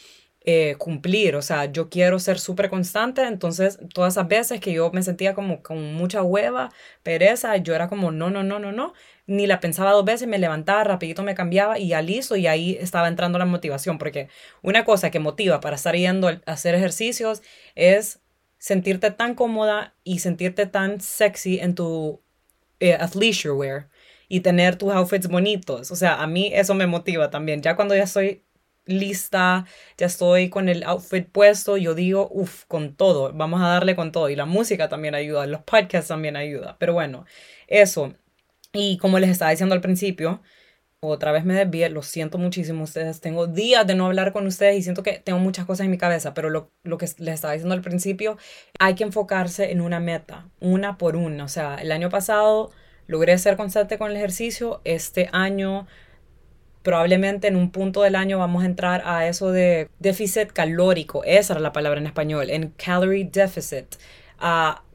eh, 0.41 0.75
cumplir, 0.77 1.35
o 1.35 1.41
sea, 1.41 1.65
yo 1.65 1.89
quiero 1.89 2.17
ser 2.17 2.39
súper 2.39 2.69
constante, 2.69 3.23
entonces 3.23 3.77
todas 3.93 4.13
esas 4.13 4.27
veces 4.27 4.59
que 4.59 4.73
yo 4.73 4.89
me 4.91 5.03
sentía 5.03 5.33
como 5.33 5.61
con 5.61 5.93
mucha 5.93 6.23
hueva, 6.23 6.71
pereza, 7.03 7.57
yo 7.57 7.75
era 7.75 7.87
como, 7.87 8.11
no, 8.11 8.29
no, 8.29 8.43
no, 8.43 8.57
no, 8.57 8.71
no, 8.71 8.93
ni 9.29 9.45
la 9.45 9.59
pensaba 9.59 9.91
dos 9.91 10.05
veces, 10.05 10.27
me 10.27 10.39
levantaba, 10.39 10.83
rapidito 10.83 11.21
me 11.21 11.35
cambiaba 11.35 11.77
y 11.77 11.89
ya 11.89 12.01
listo, 12.01 12.35
y 12.35 12.47
ahí 12.47 12.77
estaba 12.81 13.07
entrando 13.07 13.37
la 13.37 13.45
motivación, 13.45 13.99
porque 13.99 14.27
una 14.63 14.85
cosa 14.85 15.11
que 15.11 15.19
motiva 15.19 15.59
para 15.59 15.75
estar 15.75 15.95
yendo 15.95 16.27
a 16.29 16.41
hacer 16.45 16.73
ejercicios 16.73 17.43
es 17.75 18.21
sentirte 18.57 19.11
tan 19.11 19.35
cómoda 19.35 19.93
y 20.03 20.19
sentirte 20.19 20.65
tan 20.65 20.99
sexy 20.99 21.59
en 21.59 21.75
tu 21.75 22.21
eh, 22.79 22.95
athleisure 22.95 23.53
wear 23.53 23.89
y 24.27 24.39
tener 24.41 24.77
tus 24.77 24.91
outfits 24.93 25.27
bonitos. 25.27 25.91
O 25.91 25.95
sea, 25.95 26.21
a 26.21 26.27
mí 26.27 26.51
eso 26.53 26.73
me 26.73 26.87
motiva 26.87 27.29
también. 27.29 27.61
Ya 27.61 27.75
cuando 27.75 27.95
ya 27.95 28.03
estoy 28.03 28.43
lista, 28.85 29.65
ya 29.97 30.07
estoy 30.07 30.49
con 30.49 30.69
el 30.69 30.83
outfit 30.83 31.27
puesto, 31.29 31.77
yo 31.77 31.93
digo, 31.93 32.29
uff, 32.31 32.65
con 32.65 32.95
todo, 32.95 33.31
vamos 33.33 33.61
a 33.61 33.67
darle 33.67 33.95
con 33.95 34.11
todo. 34.11 34.29
Y 34.29 34.35
la 34.35 34.45
música 34.45 34.89
también 34.89 35.13
ayuda, 35.15 35.45
los 35.45 35.61
podcasts 35.61 36.07
también 36.09 36.35
ayuda. 36.35 36.77
Pero 36.79 36.93
bueno, 36.93 37.25
eso. 37.67 38.13
Y 38.73 38.97
como 38.97 39.19
les 39.19 39.29
estaba 39.29 39.51
diciendo 39.51 39.75
al 39.75 39.81
principio, 39.81 40.41
otra 41.01 41.31
vez 41.31 41.45
me 41.45 41.53
desvié, 41.53 41.89
lo 41.89 42.03
siento 42.03 42.37
muchísimo 42.37 42.83
ustedes, 42.83 43.21
tengo 43.21 43.47
días 43.47 43.87
de 43.87 43.95
no 43.95 44.05
hablar 44.07 44.33
con 44.33 44.45
ustedes 44.45 44.77
y 44.77 44.83
siento 44.83 45.01
que 45.01 45.13
tengo 45.19 45.39
muchas 45.39 45.65
cosas 45.65 45.85
en 45.85 45.91
mi 45.91 45.97
cabeza, 45.97 46.33
pero 46.33 46.49
lo, 46.49 46.71
lo, 46.83 46.97
que 46.97 47.05
les 47.19 47.35
estaba 47.35 47.53
diciendo 47.53 47.73
al 47.73 47.81
principio, 47.81 48.37
hay 48.79 48.95
que 48.95 49.05
enfocarse 49.05 49.71
en 49.71 49.81
una 49.81 49.99
meta, 49.99 50.49
una 50.59 50.97
por 50.97 51.15
una. 51.15 51.45
O 51.45 51.47
sea, 51.47 51.75
el 51.75 51.91
año 51.91 52.09
pasado 52.09 52.71
logré 53.07 53.37
ser 53.37 53.57
constante 53.57 53.97
con 53.97 54.11
el 54.11 54.17
ejercicio, 54.17 54.81
este 54.83 55.29
año 55.31 55.87
probablemente 56.83 57.47
en 57.47 57.55
un 57.55 57.71
punto 57.71 58.01
del 58.03 58.15
año 58.15 58.39
vamos 58.39 58.63
a 58.63 58.65
entrar 58.65 59.01
a 59.05 59.27
eso 59.27 59.51
de 59.51 59.89
déficit 59.99 60.51
calórico, 60.51 61.23
esa 61.23 61.53
era 61.53 61.59
la 61.61 61.73
palabra 61.73 61.99
en 61.99 62.07
español, 62.07 62.49
en 62.49 62.69
calorie 62.69 63.29
deficit, 63.31 63.95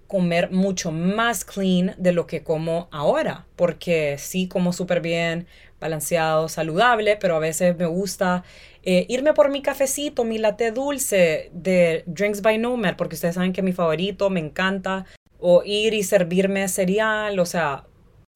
comer 0.07 0.51
mucho 0.51 0.93
más 0.93 1.45
clean 1.45 1.95
de 1.99 2.13
lo 2.13 2.27
que 2.27 2.43
como 2.43 2.89
ahora, 2.91 3.47
porque 3.57 4.17
sí 4.19 4.49
como 4.49 4.73
súper 4.73 5.01
bien, 5.01 5.47
balanceado, 5.81 6.49
saludable, 6.49 7.17
pero 7.17 7.37
a 7.37 7.41
veces 7.41 7.77
me 7.77 7.87
gusta 7.87 8.45
eh, 8.83 9.07
irme 9.09 9.35
por 9.35 9.51
mi 9.51 9.63
cafecito, 9.63 10.25
mi 10.25 10.39
latte 10.39 10.73
dulce 10.73 11.51
de 11.53 12.05
Drinks 12.07 12.43
by 12.43 12.59
Nomad, 12.59 12.97
porque 12.97 13.15
ustedes 13.15 13.35
saben 13.35 13.53
que 13.53 13.63
mi 13.63 13.73
favorito, 13.73 14.31
me 14.31 14.41
encanta, 14.41 15.05
o 15.39 15.63
ir 15.65 15.95
y 15.95 16.03
servirme 16.03 16.69
cereal, 16.69 17.39
o 17.39 17.47
sea, 17.47 17.85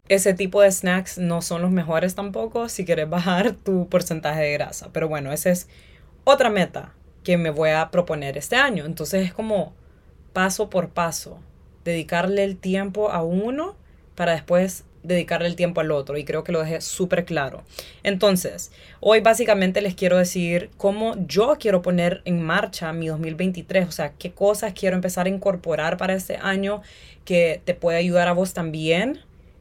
ese 0.08 0.34
tipo 0.34 0.62
de 0.62 0.72
snacks 0.72 1.18
no 1.18 1.42
son 1.42 1.62
los 1.62 1.70
mejores 1.70 2.14
tampoco 2.14 2.68
si 2.68 2.84
quieres 2.84 3.08
bajar 3.08 3.52
tu 3.64 3.88
porcentaje 3.88 4.40
de 4.42 4.52
grasa. 4.52 4.88
Pero 4.92 5.08
bueno, 5.08 5.32
esa 5.32 5.50
es 5.50 5.68
otra 6.25 6.50
meta 6.50 6.94
que 7.22 7.37
me 7.37 7.50
voy 7.50 7.70
a 7.70 7.90
proponer 7.90 8.38
este 8.38 8.56
año. 8.56 8.87
Entonces 8.87 9.26
es 9.26 9.34
como 9.34 9.75
paso 10.32 10.70
por 10.70 10.90
paso, 10.90 11.40
dedicarle 11.88 12.45
el 12.45 12.57
tiempo 12.57 13.11
a 13.11 13.23
uno 13.23 13.76
para 14.14 14.33
después 14.33 14.85
dedicarle 15.02 15.49
el 15.49 15.57
tiempo 15.57 15.80
al 15.80 15.90
otro 15.90 16.18
y 16.18 16.25
creo 16.25 16.45
que 16.45 16.52
lo 16.52 16.61
dejé 16.61 16.80
súper 16.80 17.25
claro. 17.25 17.62
Entonces, 18.02 18.71
hoy 19.00 19.21
básicamente 19.21 19.80
les 19.80 19.95
quiero 19.95 20.18
decir 20.18 20.71
cómo 20.76 21.14
yo 21.26 21.57
quiero 21.59 21.83
poner 21.83 22.23
en 22.25 22.42
marcha 22.42 22.92
mi 22.92 23.09
2023, 23.09 23.88
o 23.88 23.92
sea, 23.92 24.12
qué 24.18 24.33
cosas 24.33 24.73
quiero 24.75 24.97
empezar 24.97 25.26
a 25.26 25.30
incorporar 25.30 25.97
para 25.97 26.14
este 26.14 26.37
año 26.37 26.83
que 27.25 27.61
te 27.64 27.75
puede 27.75 27.99
ayudar 27.99 28.28
a 28.28 28.33
vos 28.33 28.54
también 28.54 29.21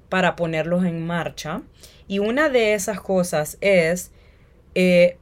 para 0.10 0.36
ponerlos 0.36 0.86
en 0.86 1.06
marcha. 1.06 1.62
Y 2.08 2.20
una 2.20 2.50
de 2.50 2.74
esas 2.74 3.00
cosas 3.00 3.58
es, 3.62 4.12
eh, 4.76 5.18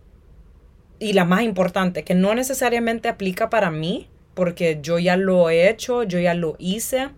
y 1.00 1.14
la 1.14 1.26
más 1.26 1.42
importante, 1.42 2.04
que 2.04 2.16
no 2.16 2.34
necesariamente 2.36 3.10
aplica 3.10 3.50
para 3.50 3.72
mí, 3.72 4.08
porque 4.36 4.80
yo 4.82 5.00
ya 5.00 5.18
lo 5.18 5.50
he 5.50 5.70
hecho, 5.70 6.04
yo 6.04 6.20
ya 6.20 6.36
lo 6.36 6.56
hice 6.60 7.10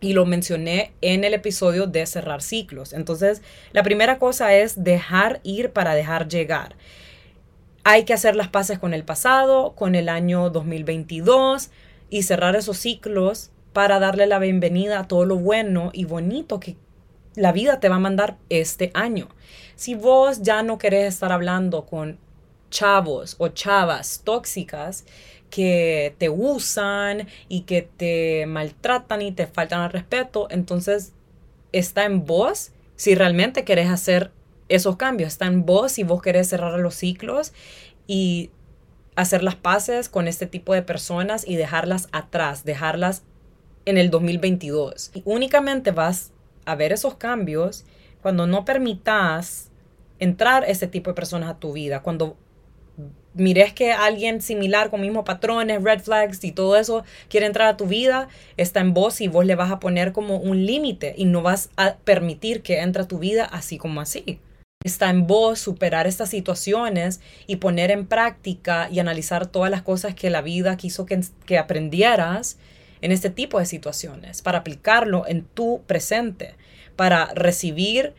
y 0.00 0.12
lo 0.12 0.24
mencioné 0.24 0.92
en 1.00 1.24
el 1.24 1.34
episodio 1.34 1.86
de 1.86 2.06
cerrar 2.06 2.42
ciclos. 2.42 2.92
Entonces, 2.92 3.42
la 3.72 3.82
primera 3.82 4.18
cosa 4.18 4.54
es 4.54 4.82
dejar 4.82 5.40
ir 5.42 5.72
para 5.72 5.94
dejar 5.94 6.28
llegar. 6.28 6.76
Hay 7.82 8.04
que 8.04 8.14
hacer 8.14 8.36
las 8.36 8.48
paces 8.48 8.78
con 8.78 8.94
el 8.94 9.04
pasado, 9.04 9.74
con 9.74 9.94
el 9.94 10.08
año 10.08 10.48
2022 10.48 11.70
y 12.08 12.22
cerrar 12.22 12.56
esos 12.56 12.78
ciclos 12.78 13.50
para 13.72 13.98
darle 13.98 14.26
la 14.26 14.38
bienvenida 14.38 15.00
a 15.00 15.08
todo 15.08 15.24
lo 15.24 15.36
bueno 15.36 15.90
y 15.92 16.04
bonito 16.04 16.60
que 16.60 16.76
la 17.34 17.52
vida 17.52 17.80
te 17.80 17.88
va 17.88 17.96
a 17.96 18.00
mandar 18.00 18.36
este 18.48 18.90
año. 18.94 19.28
Si 19.74 19.94
vos 19.94 20.42
ya 20.42 20.62
no 20.62 20.78
querés 20.78 21.14
estar 21.14 21.32
hablando 21.32 21.84
con 21.84 22.18
chavos 22.70 23.36
o 23.38 23.48
chavas 23.48 24.22
tóxicas 24.24 25.04
que 25.54 26.16
te 26.18 26.30
usan 26.30 27.28
y 27.48 27.60
que 27.60 27.82
te 27.82 28.44
maltratan 28.46 29.22
y 29.22 29.30
te 29.30 29.46
faltan 29.46 29.82
al 29.82 29.92
respeto, 29.92 30.48
entonces 30.50 31.12
está 31.70 32.06
en 32.06 32.26
vos 32.26 32.72
si 32.96 33.14
realmente 33.14 33.62
querés 33.62 33.88
hacer 33.88 34.32
esos 34.68 34.96
cambios. 34.96 35.28
Está 35.28 35.46
en 35.46 35.64
vos 35.64 35.92
si 35.92 36.02
vos 36.02 36.20
querés 36.20 36.48
cerrar 36.48 36.76
los 36.80 36.96
ciclos 36.96 37.52
y 38.08 38.50
hacer 39.14 39.44
las 39.44 39.54
paces 39.54 40.08
con 40.08 40.26
este 40.26 40.48
tipo 40.48 40.74
de 40.74 40.82
personas 40.82 41.46
y 41.46 41.54
dejarlas 41.54 42.08
atrás, 42.10 42.64
dejarlas 42.64 43.22
en 43.84 43.96
el 43.96 44.10
2022. 44.10 45.12
Y 45.14 45.22
únicamente 45.24 45.92
vas 45.92 46.32
a 46.64 46.74
ver 46.74 46.92
esos 46.92 47.14
cambios 47.14 47.84
cuando 48.22 48.48
no 48.48 48.64
permitas 48.64 49.70
entrar 50.18 50.64
ese 50.68 50.88
tipo 50.88 51.10
de 51.10 51.14
personas 51.14 51.48
a 51.48 51.60
tu 51.60 51.74
vida, 51.74 52.02
cuando 52.02 52.36
mires 53.34 53.72
que 53.72 53.92
alguien 53.92 54.40
similar 54.40 54.90
con 54.90 55.00
mismos 55.00 55.24
patrones, 55.24 55.82
red 55.82 56.00
flags 56.00 56.42
y 56.44 56.52
todo 56.52 56.76
eso 56.76 57.04
quiere 57.28 57.46
entrar 57.46 57.68
a 57.68 57.76
tu 57.76 57.86
vida, 57.86 58.28
está 58.56 58.80
en 58.80 58.94
vos 58.94 59.20
y 59.20 59.28
vos 59.28 59.44
le 59.44 59.54
vas 59.54 59.70
a 59.70 59.80
poner 59.80 60.12
como 60.12 60.36
un 60.36 60.64
límite 60.66 61.14
y 61.16 61.24
no 61.24 61.42
vas 61.42 61.70
a 61.76 61.96
permitir 61.96 62.62
que 62.62 62.80
entre 62.80 63.02
a 63.02 63.08
tu 63.08 63.18
vida 63.18 63.44
así 63.44 63.78
como 63.78 64.00
así. 64.00 64.40
Está 64.84 65.08
en 65.08 65.26
vos 65.26 65.58
superar 65.58 66.06
estas 66.06 66.28
situaciones 66.28 67.20
y 67.46 67.56
poner 67.56 67.90
en 67.90 68.06
práctica 68.06 68.88
y 68.90 68.98
analizar 68.98 69.46
todas 69.46 69.70
las 69.70 69.82
cosas 69.82 70.14
que 70.14 70.28
la 70.28 70.42
vida 70.42 70.76
quiso 70.76 71.06
que, 71.06 71.20
que 71.46 71.56
aprendieras 71.56 72.58
en 73.00 73.12
este 73.12 73.30
tipo 73.30 73.58
de 73.58 73.66
situaciones, 73.66 74.40
para 74.40 74.58
aplicarlo 74.58 75.26
en 75.26 75.44
tu 75.44 75.82
presente, 75.86 76.54
para 76.96 77.26
recibir 77.34 78.14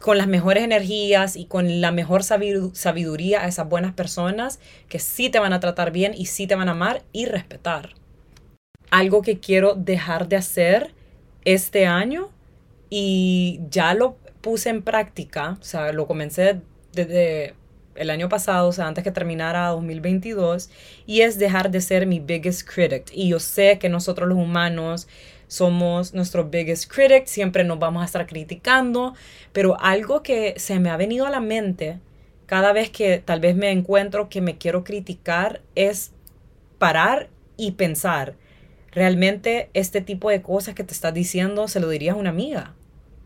con 0.00 0.18
las 0.18 0.26
mejores 0.26 0.64
energías 0.64 1.36
y 1.36 1.44
con 1.44 1.80
la 1.80 1.92
mejor 1.92 2.24
sabiduría 2.24 3.42
a 3.42 3.48
esas 3.48 3.68
buenas 3.68 3.92
personas 3.92 4.58
que 4.88 4.98
sí 4.98 5.28
te 5.28 5.38
van 5.38 5.52
a 5.52 5.60
tratar 5.60 5.92
bien 5.92 6.14
y 6.16 6.26
sí 6.26 6.46
te 6.46 6.54
van 6.56 6.68
a 6.68 6.72
amar 6.72 7.02
y 7.12 7.26
respetar. 7.26 7.90
Algo 8.90 9.22
que 9.22 9.38
quiero 9.38 9.74
dejar 9.74 10.28
de 10.28 10.36
hacer 10.36 10.94
este 11.44 11.86
año 11.86 12.30
y 12.88 13.60
ya 13.70 13.94
lo 13.94 14.16
puse 14.40 14.70
en 14.70 14.82
práctica, 14.82 15.58
o 15.60 15.64
sea, 15.64 15.92
lo 15.92 16.06
comencé 16.06 16.60
desde 16.92 17.54
el 17.94 18.08
año 18.08 18.28
pasado, 18.28 18.68
o 18.68 18.72
sea, 18.72 18.86
antes 18.86 19.04
que 19.04 19.10
terminara 19.10 19.68
2022, 19.68 20.70
y 21.06 21.20
es 21.20 21.38
dejar 21.38 21.70
de 21.70 21.80
ser 21.80 22.06
mi 22.06 22.18
biggest 22.18 22.66
critic. 22.66 23.10
Y 23.12 23.28
yo 23.28 23.38
sé 23.38 23.78
que 23.78 23.88
nosotros 23.90 24.28
los 24.28 24.38
humanos 24.38 25.08
somos 25.50 26.14
nuestro 26.14 26.48
biggest 26.48 26.90
critic, 26.90 27.26
siempre 27.26 27.64
nos 27.64 27.78
vamos 27.78 28.02
a 28.02 28.06
estar 28.06 28.26
criticando, 28.26 29.14
pero 29.52 29.78
algo 29.80 30.22
que 30.22 30.54
se 30.58 30.78
me 30.78 30.90
ha 30.90 30.96
venido 30.96 31.26
a 31.26 31.30
la 31.30 31.40
mente 31.40 31.98
cada 32.46 32.72
vez 32.72 32.90
que 32.90 33.18
tal 33.18 33.40
vez 33.40 33.56
me 33.56 33.70
encuentro 33.70 34.28
que 34.28 34.40
me 34.40 34.56
quiero 34.56 34.84
criticar 34.84 35.60
es 35.74 36.12
parar 36.78 37.28
y 37.56 37.72
pensar, 37.72 38.34
realmente 38.92 39.68
este 39.74 40.00
tipo 40.00 40.30
de 40.30 40.42
cosas 40.42 40.74
que 40.74 40.84
te 40.84 40.94
estás 40.94 41.12
diciendo 41.12 41.68
se 41.68 41.80
lo 41.80 41.88
dirías 41.88 42.14
a 42.14 42.18
una 42.18 42.30
amiga 42.30 42.74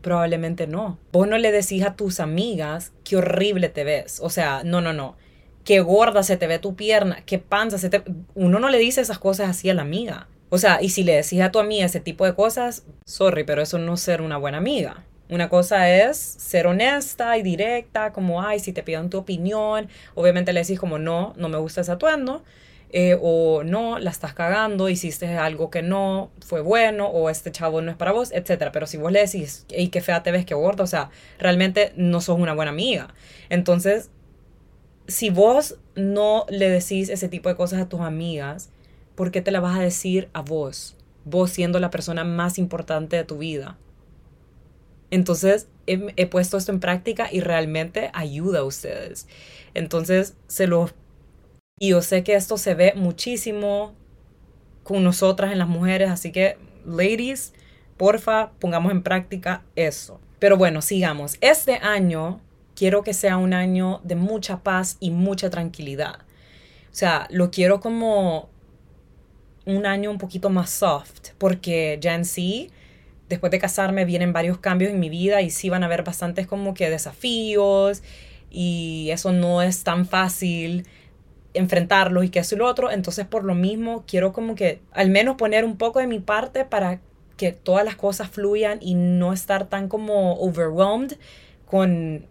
Probablemente 0.05 0.67
no. 0.67 0.99
Vos 1.11 1.27
no 1.27 1.39
le 1.39 1.51
decís 1.51 1.83
a 1.83 1.95
tus 1.95 2.19
amigas 2.19 2.91
qué 3.03 3.17
horrible 3.17 3.69
te 3.69 3.83
ves. 3.83 4.19
O 4.21 4.29
sea, 4.29 4.61
no, 4.63 4.79
no, 4.79 4.93
no. 4.93 5.15
Qué 5.63 5.79
gorda 5.79 6.21
se 6.21 6.37
te 6.37 6.45
ve 6.45 6.59
tu 6.59 6.75
pierna, 6.75 7.23
qué 7.25 7.39
panza 7.39 7.79
se 7.79 7.89
te... 7.89 8.03
Uno 8.35 8.59
no 8.59 8.69
le 8.69 8.77
dice 8.77 9.01
esas 9.01 9.17
cosas 9.17 9.49
así 9.49 9.67
a 9.67 9.73
la 9.73 9.81
amiga. 9.81 10.27
O 10.55 10.57
sea, 10.57 10.81
y 10.81 10.87
si 10.87 11.03
le 11.03 11.15
decís 11.15 11.41
a 11.41 11.51
tu 11.51 11.59
amiga 11.59 11.85
ese 11.85 11.99
tipo 11.99 12.23
de 12.23 12.33
cosas, 12.33 12.85
sorry, 13.05 13.43
pero 13.43 13.61
eso 13.61 13.77
no 13.77 13.95
es 13.95 13.99
ser 13.99 14.21
una 14.21 14.37
buena 14.37 14.57
amiga. 14.57 15.03
Una 15.27 15.49
cosa 15.49 15.89
es 15.89 16.15
ser 16.17 16.65
honesta 16.65 17.37
y 17.37 17.43
directa, 17.43 18.13
como, 18.13 18.41
ay, 18.41 18.59
si 18.59 18.71
te 18.71 18.81
piden 18.81 19.09
tu 19.09 19.17
opinión, 19.17 19.89
obviamente 20.13 20.53
le 20.53 20.61
decís 20.61 20.79
como, 20.79 20.97
no, 20.97 21.33
no 21.35 21.49
me 21.49 21.57
gusta 21.57 21.81
ese 21.81 21.91
atuendo. 21.91 22.41
Eh, 22.89 23.17
o 23.21 23.63
no, 23.65 23.99
la 23.99 24.11
estás 24.11 24.33
cagando, 24.33 24.87
hiciste 24.87 25.27
algo 25.35 25.69
que 25.69 25.81
no 25.81 26.31
fue 26.39 26.61
bueno, 26.61 27.07
o 27.07 27.29
este 27.29 27.51
chavo 27.51 27.81
no 27.81 27.91
es 27.91 27.97
para 27.97 28.13
vos, 28.13 28.31
etc. 28.31 28.69
Pero 28.71 28.87
si 28.87 28.95
vos 28.95 29.11
le 29.11 29.19
decís, 29.19 29.65
y 29.67 29.89
qué 29.89 29.99
fea 29.99 30.23
te 30.23 30.31
ves, 30.31 30.45
qué 30.45 30.53
gordo, 30.55 30.83
o 30.83 30.87
sea, 30.87 31.09
realmente 31.37 31.91
no 31.97 32.21
sos 32.21 32.39
una 32.39 32.53
buena 32.53 32.71
amiga. 32.71 33.13
Entonces, 33.49 34.09
si 35.07 35.31
vos 35.31 35.75
no 35.95 36.45
le 36.47 36.69
decís 36.69 37.09
ese 37.09 37.27
tipo 37.27 37.49
de 37.49 37.57
cosas 37.57 37.81
a 37.81 37.89
tus 37.89 37.99
amigas, 37.99 38.69
¿por 39.15 39.31
qué 39.31 39.41
te 39.41 39.51
la 39.51 39.59
vas 39.59 39.77
a 39.77 39.81
decir 39.81 40.29
a 40.33 40.41
vos? 40.41 40.95
Vos 41.23 41.51
siendo 41.51 41.79
la 41.79 41.89
persona 41.89 42.23
más 42.23 42.57
importante 42.57 43.15
de 43.15 43.23
tu 43.23 43.39
vida. 43.39 43.77
Entonces, 45.11 45.67
he, 45.87 46.25
puesto 46.27 46.57
esto 46.57 46.71
en 46.71 46.79
práctica 46.79 47.29
y 47.31 47.39
realmente 47.39 48.09
ayuda 48.13 48.59
a 48.59 48.63
ustedes. 48.63 49.27
Entonces, 49.73 50.35
se 50.47 50.67
los 50.67 50.93
y 51.77 51.89
yo 51.89 52.01
sé 52.01 52.23
que 52.23 52.35
esto 52.35 52.57
se 52.57 52.73
ve 52.73 52.93
muchísimo 52.95 53.93
con 54.83 55.03
nosotras 55.03 55.51
en 55.51 55.59
las 55.59 55.67
mujeres, 55.67 56.09
así 56.09 56.31
que, 56.31 56.57
ladies, 56.85 57.53
porfa, 57.97 58.51
pongamos 58.59 58.93
en 58.93 59.03
práctica 59.03 59.63
eso. 59.75 60.21
Pero 60.39 60.55
bueno, 60.55 60.81
sigamos. 60.81 61.37
Este 61.41 61.75
año 61.75 62.39
quiero 62.75 63.03
que 63.03 63.13
sea 63.13 63.35
un 63.35 63.53
año 63.53 63.99
de 64.03 64.15
mucha 64.15 64.63
paz 64.63 64.95
y 65.01 65.11
mucha 65.11 65.49
tranquilidad. 65.49 66.19
O 66.91 66.97
sea, 66.97 67.27
lo 67.29 67.51
quiero 67.51 67.81
como 67.81 68.49
un 69.65 69.85
año 69.85 70.11
un 70.11 70.17
poquito 70.17 70.49
más 70.49 70.69
soft, 70.69 71.31
porque 71.37 71.97
ya 72.01 72.15
en 72.15 72.25
sí 72.25 72.71
después 73.29 73.51
de 73.51 73.59
casarme 73.59 74.05
vienen 74.05 74.33
varios 74.33 74.59
cambios 74.59 74.91
en 74.91 74.99
mi 74.99 75.09
vida 75.09 75.41
y 75.41 75.49
sí 75.49 75.69
van 75.69 75.83
a 75.83 75.87
haber 75.87 76.03
bastantes 76.03 76.47
como 76.47 76.73
que 76.73 76.89
desafíos 76.89 78.03
y 78.51 79.09
eso 79.11 79.31
no 79.31 79.61
es 79.61 79.83
tan 79.83 80.05
fácil 80.05 80.85
enfrentarlos 81.53 82.25
y 82.25 82.29
que 82.29 82.39
eso 82.39 82.55
y 82.55 82.59
lo 82.59 82.67
otro. 82.67 82.91
Entonces 82.91 83.25
por 83.25 83.43
lo 83.43 83.55
mismo 83.55 84.03
quiero 84.07 84.33
como 84.33 84.55
que 84.55 84.81
al 84.91 85.09
menos 85.09 85.35
poner 85.35 85.65
un 85.65 85.77
poco 85.77 85.99
de 85.99 86.07
mi 86.07 86.19
parte 86.19 86.65
para 86.65 86.99
que 87.37 87.51
todas 87.51 87.83
las 87.83 87.95
cosas 87.95 88.29
fluyan 88.29 88.79
y 88.81 88.93
no 88.93 89.33
estar 89.33 89.67
tan 89.67 89.89
como 89.89 90.33
overwhelmed 90.35 91.17
con 91.65 92.25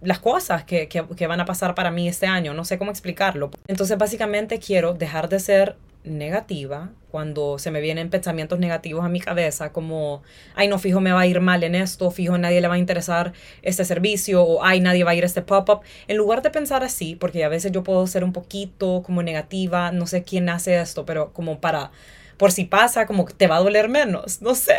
las 0.00 0.20
cosas 0.20 0.62
que, 0.64 0.88
que, 0.88 1.04
que, 1.16 1.26
van 1.26 1.40
a 1.40 1.44
pasar 1.44 1.74
para 1.74 1.90
mí 1.90 2.08
este 2.08 2.26
año. 2.26 2.54
No 2.54 2.64
sé 2.64 2.78
cómo 2.78 2.92
explicarlo. 2.92 3.50
Entonces 3.66 3.98
básicamente 3.98 4.60
quiero 4.60 4.94
dejar 4.94 5.28
de 5.28 5.40
ser 5.40 5.76
negativa, 6.04 6.90
cuando 7.10 7.58
se 7.58 7.70
me 7.70 7.80
vienen 7.80 8.10
pensamientos 8.10 8.58
negativos 8.58 9.04
a 9.04 9.08
mi 9.08 9.20
cabeza, 9.20 9.72
como, 9.72 10.22
ay, 10.54 10.68
no, 10.68 10.78
fijo, 10.78 11.00
me 11.00 11.12
va 11.12 11.20
a 11.20 11.26
ir 11.26 11.40
mal 11.40 11.62
en 11.64 11.74
esto, 11.74 12.10
fijo, 12.10 12.38
nadie 12.38 12.60
le 12.60 12.68
va 12.68 12.74
a 12.74 12.78
interesar 12.78 13.32
este 13.62 13.84
servicio, 13.84 14.42
o 14.42 14.64
ay, 14.64 14.80
nadie 14.80 15.04
va 15.04 15.12
a 15.12 15.14
ir 15.14 15.24
a 15.24 15.26
este 15.26 15.42
pop-up, 15.42 15.80
en 16.06 16.16
lugar 16.16 16.42
de 16.42 16.50
pensar 16.50 16.82
así, 16.84 17.14
porque 17.14 17.44
a 17.44 17.48
veces 17.48 17.72
yo 17.72 17.82
puedo 17.82 18.06
ser 18.06 18.24
un 18.24 18.32
poquito 18.32 19.02
como 19.04 19.22
negativa, 19.22 19.92
no 19.92 20.06
sé 20.06 20.22
quién 20.22 20.48
hace 20.48 20.80
esto, 20.80 21.04
pero 21.04 21.32
como 21.32 21.60
para 21.60 21.90
por 22.38 22.52
si 22.52 22.64
pasa, 22.64 23.04
como 23.06 23.26
que 23.26 23.34
te 23.34 23.48
va 23.48 23.56
a 23.56 23.60
doler 23.60 23.88
menos, 23.88 24.40
no 24.42 24.54
sé. 24.54 24.78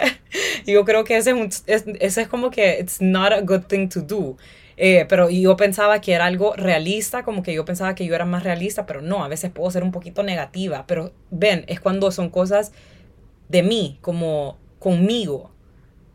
Yo 0.66 0.86
creo 0.86 1.04
que 1.04 1.18
ese 1.18 1.32
es, 1.68 1.84
ese 2.00 2.22
es 2.22 2.28
como 2.28 2.50
que 2.50 2.80
it's 2.80 3.02
not 3.02 3.32
a 3.34 3.42
good 3.42 3.64
thing 3.68 3.88
to 3.90 4.02
do. 4.02 4.38
Eh, 4.82 5.06
pero 5.10 5.30
yo 5.30 5.58
pensaba 5.58 6.00
que 6.00 6.14
era 6.14 6.26
algo 6.26 6.54
realista, 6.56 7.24
como 7.24 7.44
que 7.44 7.54
yo 7.54 7.66
pensaba 7.66 7.96
que 7.96 8.06
yo 8.06 8.16
era 8.16 8.24
más 8.24 8.44
realista, 8.44 8.86
pero 8.86 9.02
no, 9.02 9.26
a 9.26 9.28
veces 9.28 9.52
puedo 9.52 9.70
ser 9.70 9.84
un 9.84 9.92
poquito 9.92 10.24
negativa. 10.24 10.86
Pero 10.88 11.12
ven, 11.32 11.66
es 11.68 11.82
cuando 11.82 12.12
son 12.12 12.30
cosas 12.30 12.72
de 13.50 13.62
mí, 13.62 14.00
como 14.02 14.58
conmigo. 14.80 15.52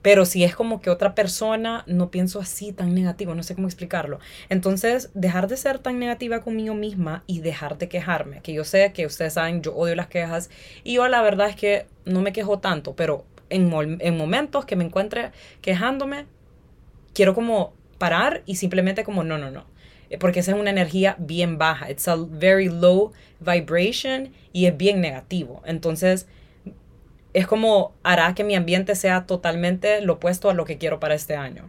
Pero 0.00 0.24
si 0.24 0.44
es 0.44 0.56
como 0.56 0.80
que 0.80 0.88
otra 0.88 1.14
persona, 1.14 1.84
no 1.86 2.10
pienso 2.10 2.40
así 2.40 2.72
tan 2.72 2.94
negativo, 2.94 3.34
no 3.34 3.42
sé 3.42 3.54
cómo 3.54 3.68
explicarlo. 3.68 4.18
Entonces, 4.48 5.10
dejar 5.12 5.46
de 5.46 5.58
ser 5.58 5.78
tan 5.78 5.98
negativa 5.98 6.40
conmigo 6.40 6.74
misma 6.74 7.22
y 7.26 7.40
dejar 7.40 7.76
de 7.76 7.90
quejarme. 7.90 8.40
Que 8.40 8.54
yo 8.54 8.64
sé 8.64 8.92
que 8.94 9.04
ustedes 9.04 9.34
saben, 9.34 9.60
yo 9.60 9.74
odio 9.74 9.94
las 9.94 10.06
quejas. 10.06 10.48
Y 10.84 10.94
yo 10.94 11.08
la 11.08 11.20
verdad 11.20 11.50
es 11.50 11.56
que 11.56 11.86
no 12.06 12.22
me 12.22 12.32
quejo 12.32 12.60
tanto, 12.60 12.96
pero 12.96 13.26
en, 13.50 13.70
en 14.00 14.16
momentos 14.16 14.64
que 14.64 14.76
me 14.76 14.84
encuentre 14.84 15.32
quejándome, 15.60 16.24
quiero 17.12 17.34
como 17.34 17.74
parar 17.94 18.42
y 18.46 18.56
simplemente 18.56 19.04
como 19.04 19.24
no, 19.24 19.38
no, 19.38 19.50
no. 19.50 19.64
Eh, 20.10 20.18
porque 20.18 20.40
esa 20.40 20.52
es 20.52 20.58
una 20.58 20.70
energía 20.70 21.16
bien 21.18 21.58
baja. 21.58 21.90
It's 21.90 22.08
a 22.08 22.16
very 22.16 22.68
low 22.68 23.12
vibration 23.40 24.32
y 24.52 24.66
es 24.66 24.76
bien 24.76 25.00
negativo. 25.00 25.62
Entonces, 25.64 26.26
es 27.32 27.46
como 27.46 27.94
hará 28.02 28.34
que 28.34 28.44
mi 28.44 28.54
ambiente 28.54 28.94
sea 28.94 29.26
totalmente 29.26 30.00
lo 30.00 30.14
opuesto 30.14 30.50
a 30.50 30.54
lo 30.54 30.64
que 30.64 30.78
quiero 30.78 31.00
para 31.00 31.14
este 31.14 31.36
año. 31.36 31.68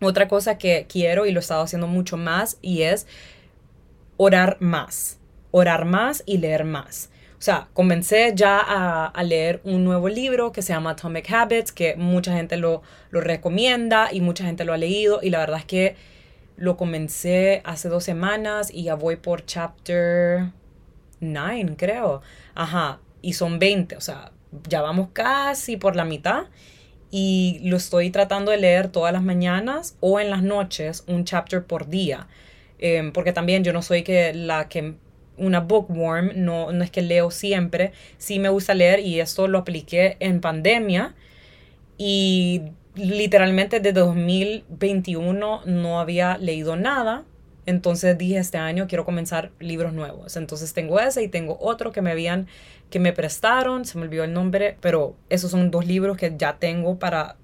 Otra 0.00 0.28
cosa 0.28 0.58
que 0.58 0.86
quiero 0.88 1.26
y 1.26 1.32
lo 1.32 1.40
he 1.40 1.42
estado 1.42 1.62
haciendo 1.62 1.86
mucho 1.86 2.16
más 2.16 2.58
y 2.62 2.82
es 2.82 3.06
orar 4.16 4.56
más. 4.60 5.18
Orar 5.50 5.84
más 5.84 6.22
y 6.26 6.38
leer 6.38 6.64
más. 6.64 7.10
O 7.38 7.42
sea, 7.42 7.68
comencé 7.72 8.32
ya 8.34 8.58
a, 8.58 9.22
leer 9.22 9.60
un 9.62 9.84
nuevo 9.84 10.08
libro 10.08 10.50
que 10.50 10.60
se 10.60 10.72
llama 10.72 10.90
Atomic 10.90 11.30
Habits, 11.30 11.70
que 11.70 11.94
mucha 11.94 12.32
gente 12.32 12.56
lo, 12.56 12.82
lo 13.10 13.20
recomienda 13.20 14.08
y 14.10 14.20
mucha 14.20 14.44
gente 14.44 14.64
lo 14.64 14.72
ha 14.72 14.76
leído. 14.76 15.20
Y 15.22 15.30
la 15.30 15.38
verdad 15.38 15.60
es 15.60 15.64
que 15.64 15.96
lo 16.56 16.76
comencé 16.76 17.62
hace 17.64 17.88
dos 17.88 18.02
semanas 18.02 18.70
y 18.74 18.82
ya 18.84 18.94
voy 18.94 19.16
por 19.16 19.46
chapter 19.46 20.50
9, 21.20 21.74
creo. 21.76 22.22
Ajá, 22.56 22.98
y 23.22 23.34
son 23.34 23.60
20, 23.60 23.96
o 23.96 24.00
sea, 24.00 24.32
ya 24.68 24.82
vamos 24.82 25.10
casi 25.12 25.76
por 25.76 25.94
la 25.94 26.04
mitad. 26.04 26.46
Y 27.10 27.60
lo 27.62 27.76
estoy 27.76 28.10
tratando 28.10 28.50
de 28.50 28.58
leer 28.58 28.88
todas 28.88 29.12
las 29.12 29.22
mañanas 29.22 29.96
o 30.00 30.18
en 30.18 30.30
las 30.30 30.42
noches, 30.42 31.04
un 31.06 31.24
chapter 31.24 31.64
por 31.64 31.88
día. 31.88 32.26
Em, 32.78 33.12
porque 33.12 33.32
también 33.32 33.64
yo 33.64 33.72
no 33.72 33.82
soy 33.82 34.02
que 34.02 34.34
la 34.34 34.68
que 34.68 34.94
una 35.38 35.60
bookworm, 35.60 36.32
no, 36.36 36.72
no 36.72 36.84
es 36.84 36.90
que 36.90 37.02
leo 37.02 37.30
siempre, 37.30 37.92
sí 38.18 38.38
me 38.38 38.48
gusta 38.48 38.74
leer 38.74 39.00
y 39.00 39.20
esto 39.20 39.48
lo 39.48 39.58
apliqué 39.58 40.16
en 40.20 40.40
pandemia 40.40 41.14
y 41.96 42.62
literalmente 42.94 43.80
desde 43.80 44.00
2021 44.00 45.62
no 45.64 46.00
había 46.00 46.38
leído 46.38 46.76
nada. 46.76 47.24
Entonces 47.66 48.16
dije, 48.16 48.38
este 48.38 48.56
año 48.56 48.86
quiero 48.88 49.04
comenzar 49.04 49.50
libros 49.60 49.92
nuevos. 49.92 50.36
Entonces 50.36 50.72
tengo 50.72 50.98
ese 51.00 51.22
y 51.22 51.28
tengo 51.28 51.58
otro 51.60 51.92
que 51.92 52.00
me 52.00 52.10
habían, 52.10 52.46
que 52.88 52.98
me 52.98 53.12
prestaron, 53.12 53.84
se 53.84 53.98
me 53.98 54.04
olvidó 54.04 54.24
el 54.24 54.32
nombre, 54.32 54.78
pero 54.80 55.16
esos 55.28 55.50
son 55.50 55.70
dos 55.70 55.86
libros 55.86 56.16
que 56.16 56.34
ya 56.36 56.58
tengo 56.58 56.98
para 56.98 57.36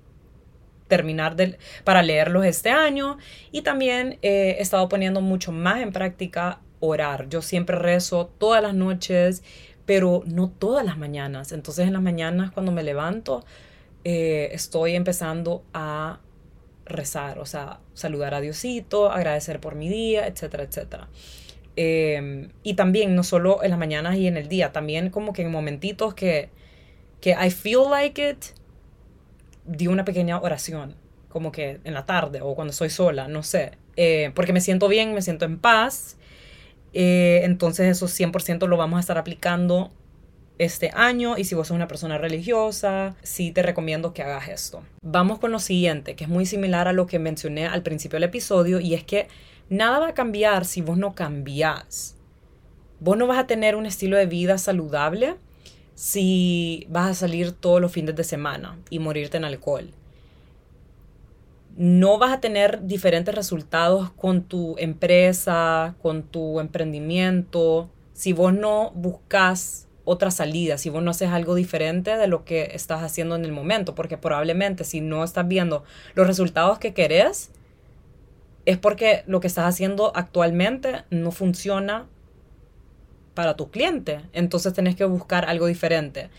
terminar 0.88 1.36
de, 1.36 1.58
para 1.84 2.02
leerlos 2.02 2.46
este 2.46 2.70
año. 2.70 3.18
Y 3.52 3.62
también 3.62 4.18
eh, 4.22 4.56
he 4.58 4.62
estado 4.62 4.88
poniendo 4.88 5.20
mucho 5.20 5.52
más 5.52 5.82
en 5.82 5.92
práctica 5.92 6.60
orar. 6.84 7.28
Yo 7.28 7.42
siempre 7.42 7.76
rezo 7.76 8.26
todas 8.38 8.62
las 8.62 8.74
noches, 8.74 9.42
pero 9.86 10.22
no 10.26 10.50
todas 10.50 10.84
las 10.84 10.98
mañanas. 10.98 11.52
Entonces 11.52 11.86
en 11.86 11.92
las 11.92 12.02
mañanas 12.02 12.50
cuando 12.50 12.72
me 12.72 12.82
levanto, 12.82 13.44
eh, 14.04 14.50
estoy 14.52 14.94
empezando 14.94 15.64
a 15.72 16.20
rezar, 16.86 17.38
o 17.38 17.46
sea, 17.46 17.80
saludar 17.94 18.34
a 18.34 18.40
Diosito, 18.40 19.10
agradecer 19.10 19.60
por 19.60 19.74
mi 19.74 19.88
día, 19.88 20.26
etcétera, 20.26 20.64
etcétera. 20.64 21.08
Em, 21.76 22.50
y 22.62 22.74
también, 22.74 23.14
no 23.14 23.24
solo 23.24 23.62
en 23.62 23.70
las 23.70 23.78
mañanas 23.78 24.16
y 24.16 24.26
en 24.26 24.36
el 24.36 24.48
día, 24.48 24.72
también 24.72 25.10
como 25.10 25.32
que 25.32 25.42
en 25.42 25.50
momentitos 25.50 26.14
que, 26.14 26.50
que 27.20 27.30
I 27.30 27.50
feel 27.50 27.90
like 27.90 28.30
it, 28.30 28.44
di 29.64 29.86
una 29.86 30.04
pequeña 30.04 30.38
oración, 30.40 30.94
como 31.28 31.50
que 31.50 31.80
en 31.84 31.94
la 31.94 32.06
tarde 32.06 32.40
o 32.42 32.54
cuando 32.54 32.70
estoy 32.70 32.90
sola, 32.90 33.28
no 33.28 33.42
sé, 33.42 33.72
eh, 33.96 34.30
porque 34.34 34.52
me 34.52 34.60
siento 34.60 34.88
bien, 34.88 35.14
me 35.14 35.22
siento 35.22 35.44
en 35.46 35.58
paz 35.58 36.16
eh, 36.94 37.40
entonces 37.44 37.88
eso 37.88 38.06
100% 38.06 38.66
lo 38.68 38.76
vamos 38.76 38.98
a 38.98 39.00
estar 39.00 39.18
aplicando 39.18 39.92
este 40.58 40.90
año 40.94 41.36
y 41.36 41.44
si 41.44 41.56
vos 41.56 41.68
sos 41.68 41.74
una 41.74 41.88
persona 41.88 42.16
religiosa, 42.16 43.16
sí 43.22 43.50
te 43.50 43.62
recomiendo 43.62 44.14
que 44.14 44.22
hagas 44.22 44.48
esto. 44.48 44.84
Vamos 45.02 45.40
con 45.40 45.50
lo 45.50 45.58
siguiente, 45.58 46.14
que 46.14 46.24
es 46.24 46.30
muy 46.30 46.46
similar 46.46 46.86
a 46.86 46.92
lo 46.92 47.06
que 47.06 47.18
mencioné 47.18 47.66
al 47.66 47.82
principio 47.82 48.16
del 48.16 48.24
episodio 48.24 48.78
y 48.78 48.94
es 48.94 49.02
que 49.02 49.26
nada 49.68 49.98
va 49.98 50.08
a 50.08 50.14
cambiar 50.14 50.64
si 50.64 50.80
vos 50.80 50.96
no 50.96 51.14
cambiás. 51.14 52.16
Vos 53.00 53.16
no 53.16 53.26
vas 53.26 53.38
a 53.38 53.46
tener 53.46 53.74
un 53.74 53.86
estilo 53.86 54.16
de 54.16 54.26
vida 54.26 54.56
saludable 54.56 55.34
si 55.96 56.86
vas 56.88 57.10
a 57.10 57.14
salir 57.14 57.52
todos 57.52 57.80
los 57.80 57.90
fines 57.90 58.14
de 58.14 58.24
semana 58.24 58.78
y 58.90 59.00
morirte 59.00 59.36
en 59.36 59.44
alcohol 59.44 59.90
no 61.76 62.18
vas 62.18 62.32
a 62.32 62.40
tener 62.40 62.86
diferentes 62.86 63.34
resultados 63.34 64.10
con 64.12 64.42
tu 64.42 64.76
empresa, 64.78 65.96
con 66.00 66.22
tu 66.22 66.60
emprendimiento, 66.60 67.90
si 68.12 68.32
vos 68.32 68.54
no 68.54 68.92
buscas 68.94 69.88
otra 70.04 70.30
salida, 70.30 70.78
si 70.78 70.90
vos 70.90 71.02
no 71.02 71.10
haces 71.10 71.30
algo 71.30 71.54
diferente 71.54 72.16
de 72.16 72.28
lo 72.28 72.44
que 72.44 72.70
estás 72.74 73.02
haciendo 73.02 73.34
en 73.34 73.44
el 73.44 73.52
momento, 73.52 73.94
porque 73.94 74.18
probablemente 74.18 74.84
si 74.84 75.00
no 75.00 75.24
estás 75.24 75.48
viendo 75.48 75.82
los 76.14 76.26
resultados 76.26 76.78
que 76.78 76.94
querés, 76.94 77.50
es 78.66 78.78
porque 78.78 79.24
lo 79.26 79.40
que 79.40 79.46
estás 79.46 79.66
haciendo 79.66 80.12
actualmente 80.14 81.04
no 81.10 81.32
funciona 81.32 82.06
para 83.34 83.56
tu 83.56 83.70
cliente, 83.70 84.20
entonces 84.32 84.72
tenés 84.74 84.94
que 84.94 85.04
buscar 85.04 85.46
algo 85.46 85.66
diferente. 85.66 86.30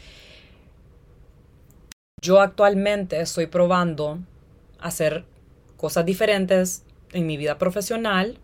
Yo 2.21 2.39
actualmente 2.39 3.19
estoy 3.19 3.47
probando 3.47 4.19
hacer 4.79 5.25
cosas 5.77 6.05
diferentes 6.05 6.83
en 7.13 7.27
mi 7.27 7.37
vida 7.37 7.57
profesional 7.57 8.37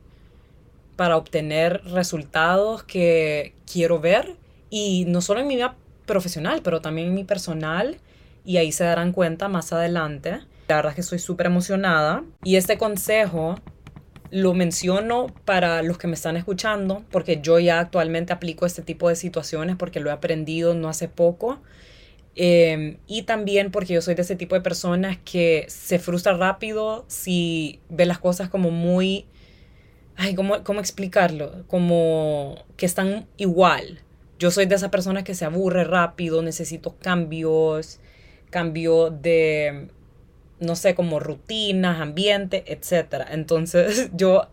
para 0.96 1.18
obtener 1.18 1.84
resultados 1.86 2.84
que 2.84 3.54
quiero 3.72 4.00
ver. 4.00 4.36
Y 4.70 5.06
no 5.08 5.22
solo 5.22 5.42
en 5.42 5.48
mi 5.48 5.56
vida 5.56 5.76
profesional, 6.06 6.62
pero 6.64 6.82
también 6.82 7.08
en 7.08 7.16
mi 7.16 7.24
personal. 7.24 7.98
Y 8.46 8.58
ahí 8.58 8.72
se 8.72 8.84
darán 8.84 9.12
cuenta 9.12 9.48
más 9.48 9.74
adelante. 9.74 10.42
La 10.68 10.76
verdad 10.78 10.92
es 10.92 10.96
que 10.96 11.02
estoy 11.02 11.20
súper 11.20 11.48
emocionada. 11.48 12.24
Y 12.44 12.56
este 12.56 12.78
consejo 12.78 13.56
lo 14.32 14.54
menciono 14.54 15.28
para 15.44 15.84
los 15.84 15.98
que 15.98 16.08
me 16.08 16.14
están 16.14 16.38
escuchando 16.38 17.04
porque 17.12 17.42
yo 17.42 17.60
ya 17.60 17.80
actualmente 17.80 18.32
aplico 18.32 18.66
este 18.66 18.82
tipo 18.82 19.10
de 19.10 19.18
situaciones 19.18 19.76
porque 19.76 20.00
lo 20.00 20.10
he 20.10 20.14
aprendido 20.14 20.74
no 20.74 20.88
hace 20.88 21.10
poco 21.10 21.60
Em, 22.36 22.98
y 23.08 23.24
también 23.24 23.72
porque 23.72 23.94
yo 23.94 24.02
soy 24.02 24.16
de 24.16 24.22
ese 24.22 24.36
tipo 24.36 24.56
de 24.56 24.62
personas 24.62 25.18
que 25.24 25.66
se 25.68 26.00
frustra 26.00 26.34
rápido 26.34 27.04
si 27.08 27.80
ve 27.90 28.06
las 28.06 28.20
cosas 28.20 28.50
como 28.50 28.72
muy... 28.72 29.26
Ay, 30.16 30.36
¿cómo, 30.36 30.64
¿cómo 30.64 30.80
explicarlo? 30.80 31.66
Como 31.68 32.64
que 32.78 32.86
están 32.86 33.28
igual. 33.38 34.02
Yo 34.40 34.52
soy 34.52 34.66
de 34.66 34.76
esas 34.76 34.90
personas 34.90 35.24
que 35.24 35.36
se 35.36 35.46
aburre 35.46 35.84
rápido, 35.84 36.42
necesito 36.42 36.96
cambios, 36.98 38.00
cambio 38.50 39.10
de, 39.10 39.88
no 40.60 40.76
sé, 40.76 40.96
como 40.96 41.20
rutinas, 41.20 42.00
ambiente, 42.00 42.64
etc. 42.68 43.26
Entonces 43.32 44.10
yo 44.16 44.48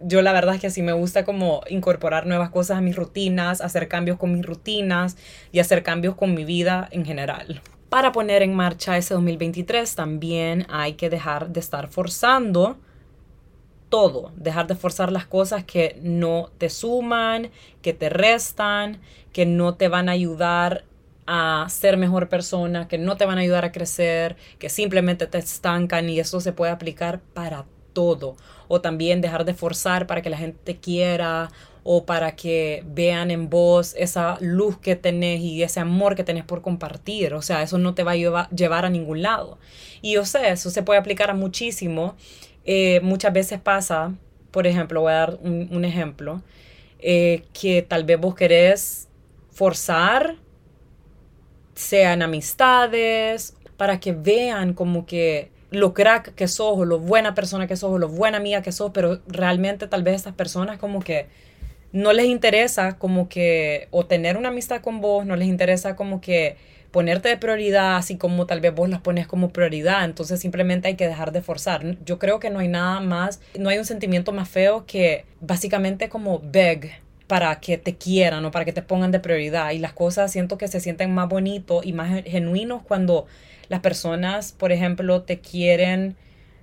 yo 0.00 0.22
la 0.22 0.32
verdad 0.32 0.54
es 0.54 0.60
que 0.60 0.66
así 0.68 0.82
me 0.82 0.92
gusta 0.92 1.24
como 1.24 1.62
incorporar 1.68 2.26
nuevas 2.26 2.50
cosas 2.50 2.78
a 2.78 2.80
mis 2.80 2.96
rutinas, 2.96 3.60
hacer 3.60 3.88
cambios 3.88 4.18
con 4.18 4.32
mis 4.32 4.44
rutinas 4.44 5.16
y 5.52 5.60
hacer 5.60 5.82
cambios 5.82 6.14
con 6.14 6.34
mi 6.34 6.44
vida 6.44 6.88
en 6.90 7.04
general. 7.04 7.60
para 7.88 8.12
poner 8.12 8.42
en 8.42 8.54
marcha 8.54 8.96
ese 8.96 9.14
2023 9.14 9.96
también 9.96 10.66
hay 10.70 10.92
que 10.92 11.10
dejar 11.10 11.50
de 11.50 11.58
estar 11.58 11.88
forzando 11.88 12.78
todo, 13.90 14.32
dejar 14.36 14.68
de 14.68 14.76
forzar 14.76 15.12
las 15.12 15.26
cosas 15.26 15.64
que 15.64 15.98
no 16.00 16.50
te 16.56 16.70
suman, 16.70 17.50
que 17.82 17.92
te 17.92 18.08
restan, 18.08 19.00
que 19.32 19.44
no 19.44 19.74
te 19.74 19.88
van 19.88 20.08
a 20.08 20.12
ayudar 20.12 20.84
a 21.26 21.66
ser 21.68 21.96
mejor 21.96 22.28
persona, 22.28 22.88
que 22.88 22.98
no 22.98 23.16
te 23.16 23.26
van 23.26 23.38
a 23.38 23.42
ayudar 23.42 23.64
a 23.64 23.72
crecer, 23.72 24.36
que 24.58 24.70
simplemente 24.70 25.26
te 25.26 25.38
estancan 25.38 26.08
y 26.08 26.18
eso 26.18 26.40
se 26.40 26.52
puede 26.52 26.72
aplicar 26.72 27.20
para 27.20 27.66
todo. 27.92 28.36
O 28.72 28.80
también 28.80 29.20
dejar 29.20 29.44
de 29.44 29.52
forzar 29.52 30.06
para 30.06 30.22
que 30.22 30.30
la 30.30 30.38
gente 30.38 30.60
te 30.62 30.76
quiera 30.76 31.50
o 31.82 32.04
para 32.04 32.36
que 32.36 32.84
vean 32.86 33.32
en 33.32 33.50
vos 33.50 33.94
esa 33.98 34.38
luz 34.40 34.78
que 34.78 34.94
tenés 34.94 35.40
y 35.40 35.62
ese 35.64 35.80
amor 35.80 36.14
que 36.14 36.22
tenés 36.22 36.44
por 36.44 36.62
compartir. 36.62 37.34
O 37.34 37.42
sea, 37.42 37.62
eso 37.62 37.78
no 37.78 37.94
te 37.94 38.04
va 38.04 38.12
a 38.12 38.16
llevar, 38.16 38.84
a 38.84 38.90
ningún 38.90 39.22
lado. 39.22 39.58
Y 40.02 40.12
yo 40.12 40.24
sé, 40.24 40.50
eso 40.50 40.70
se 40.70 40.84
puede 40.84 41.00
aplicar 41.00 41.30
a 41.30 41.34
muchísimo. 41.34 42.14
Eh, 42.64 43.00
muchas 43.02 43.32
veces 43.32 43.60
pasa, 43.60 44.14
por 44.52 44.68
ejemplo, 44.68 45.00
voy 45.00 45.12
a 45.12 45.16
dar 45.16 45.38
un, 45.42 45.84
ejemplo, 45.84 46.42
eh, 47.00 47.42
que 47.52 47.82
tal 47.82 48.04
vez 48.04 48.20
vos 48.20 48.36
querés 48.36 49.08
forzar, 49.50 50.36
sean 51.74 52.22
amistades, 52.22 53.56
para 53.76 53.98
que 53.98 54.12
vean 54.12 54.74
como 54.74 55.06
que 55.06 55.50
lo 55.70 55.94
crack 55.94 56.34
que 56.34 56.48
sos 56.48 56.78
o 56.78 56.84
lo 56.84 56.98
buena 56.98 57.34
persona 57.34 57.66
que 57.66 57.76
sos 57.76 57.90
o 57.92 57.98
lo 57.98 58.08
buena 58.08 58.38
amiga 58.38 58.62
que 58.62 58.72
sos, 58.72 58.90
pero 58.92 59.20
realmente 59.26 59.86
tal 59.86 60.02
vez 60.02 60.16
estas 60.16 60.34
personas 60.34 60.78
como 60.78 61.00
que 61.00 61.26
no 61.92 62.12
les 62.12 62.26
interesa 62.26 62.98
como 62.98 63.28
que 63.28 63.88
o 63.90 64.06
tener 64.06 64.36
una 64.36 64.48
amistad 64.48 64.80
con 64.80 65.00
vos, 65.00 65.26
no 65.26 65.36
les 65.36 65.48
interesa 65.48 65.96
como 65.96 66.20
que 66.20 66.56
ponerte 66.90 67.28
de 67.28 67.36
prioridad, 67.36 67.96
así 67.96 68.16
como 68.16 68.46
tal 68.46 68.60
vez 68.60 68.74
vos 68.74 68.88
las 68.88 69.00
pones 69.00 69.26
como 69.26 69.50
prioridad, 69.50 70.04
entonces 70.04 70.40
simplemente 70.40 70.88
hay 70.88 70.96
que 70.96 71.06
dejar 71.06 71.32
de 71.32 71.40
forzar. 71.40 71.96
Yo 72.04 72.18
creo 72.18 72.40
que 72.40 72.50
no 72.50 72.58
hay 72.58 72.68
nada 72.68 73.00
más, 73.00 73.40
no 73.58 73.68
hay 73.68 73.78
un 73.78 73.84
sentimiento 73.84 74.32
más 74.32 74.48
feo 74.48 74.86
que 74.86 75.24
básicamente 75.40 76.08
como 76.08 76.40
beg 76.40 77.00
para 77.28 77.60
que 77.60 77.78
te 77.78 77.94
quieran 77.94 78.44
o 78.44 78.50
para 78.50 78.64
que 78.64 78.72
te 78.72 78.82
pongan 78.82 79.12
de 79.12 79.20
prioridad 79.20 79.70
y 79.70 79.78
las 79.78 79.92
cosas 79.92 80.32
siento 80.32 80.58
que 80.58 80.66
se 80.66 80.80
sienten 80.80 81.14
más 81.14 81.28
bonitos 81.28 81.86
y 81.86 81.92
más 81.92 82.24
genuinos 82.24 82.82
cuando 82.82 83.26
las 83.70 83.80
personas, 83.80 84.52
por 84.52 84.72
ejemplo, 84.72 85.22
te 85.22 85.40
quieren 85.40 86.16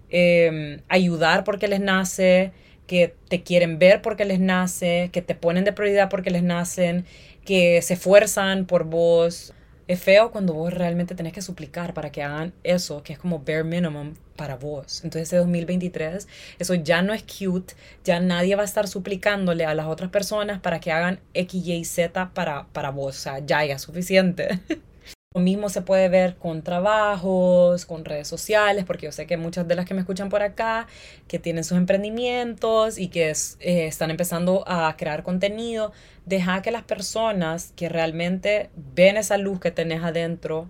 em, 0.09 0.81
ayudar 0.89 1.45
porque 1.45 1.69
les 1.69 1.79
nace, 1.79 2.51
que 2.85 3.15
te 3.29 3.43
quieren 3.43 3.79
ver 3.79 4.01
porque 4.01 4.25
les 4.25 4.39
nace, 4.41 5.09
que 5.13 5.21
te 5.21 5.33
ponen 5.33 5.63
de 5.63 5.71
prioridad 5.71 6.09
porque 6.09 6.31
les 6.31 6.43
nacen, 6.43 7.05
que 7.45 7.81
se 7.81 7.93
esfuerzan 7.93 8.65
por 8.65 8.83
vos. 8.83 9.53
Es 9.87 10.01
feo 10.01 10.31
cuando 10.31 10.53
vos 10.53 10.73
realmente 10.73 11.15
tenés 11.15 11.31
que 11.31 11.41
suplicar 11.41 11.93
para 11.93 12.11
que 12.11 12.21
hagan 12.21 12.53
eso, 12.63 13.01
que 13.03 13.13
es 13.13 13.19
como 13.19 13.39
bare 13.39 13.63
minimum 13.63 14.15
para 14.35 14.57
vos. 14.57 15.01
Entonces, 15.05 15.29
ese 15.29 15.37
2023, 15.37 16.27
eso 16.59 16.73
ya 16.73 17.01
no 17.01 17.13
es 17.13 17.23
cute, 17.23 17.73
ya 18.03 18.19
nadie 18.19 18.57
va 18.57 18.63
a 18.63 18.65
estar 18.65 18.89
suplicándole 18.89 19.65
a 19.65 19.73
las 19.73 19.85
otras 19.85 20.09
personas 20.09 20.59
para 20.59 20.81
que 20.81 20.91
hagan 20.91 21.21
X, 21.33 21.65
Y, 21.65 21.85
Z 21.85 22.31
para, 22.33 22.67
para 22.73 22.89
vos. 22.91 23.15
O 23.15 23.19
sea, 23.19 23.39
ya, 23.39 23.63
es 23.63 23.81
suficiente. 23.81 24.59
Lo 25.33 25.41
mismo 25.41 25.69
se 25.69 25.81
puede 25.81 26.09
ver 26.09 26.37
con 26.37 26.63
trabajos, 26.63 27.85
con 27.85 28.05
redes 28.05 28.27
sociales, 28.27 28.85
porque 28.85 29.05
yo 29.07 29.11
sé 29.11 29.27
que 29.27 29.37
muchas 29.37 29.67
de 29.67 29.75
las 29.75 29.85
que 29.85 29.93
me 29.93 29.99
escuchan 29.99 30.29
por 30.29 30.41
acá, 30.41 30.87
que 31.27 31.37
tienen 31.37 31.63
sus 31.63 31.77
emprendimientos 31.77 32.97
y 32.97 33.09
que 33.09 33.29
eh, 33.29 33.87
están 33.87 34.09
empezando 34.09 34.63
a 34.67 34.95
crear 34.97 35.23
contenido, 35.23 35.91
deja 36.25 36.61
que 36.61 36.71
las 36.71 36.83
personas 36.83 37.73
que 37.75 37.89
realmente 37.89 38.69
ven 38.95 39.17
esa 39.17 39.37
luz 39.37 39.59
que 39.59 39.71
tenés 39.71 40.03
adentro, 40.03 40.69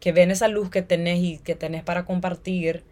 que 0.00 0.12
ven 0.12 0.30
esa 0.30 0.48
luz 0.48 0.70
que 0.70 0.82
tenés 0.82 1.20
y 1.20 1.38
que 1.38 1.54
tenés 1.54 1.84
para 1.84 2.04
compartir, 2.04 2.84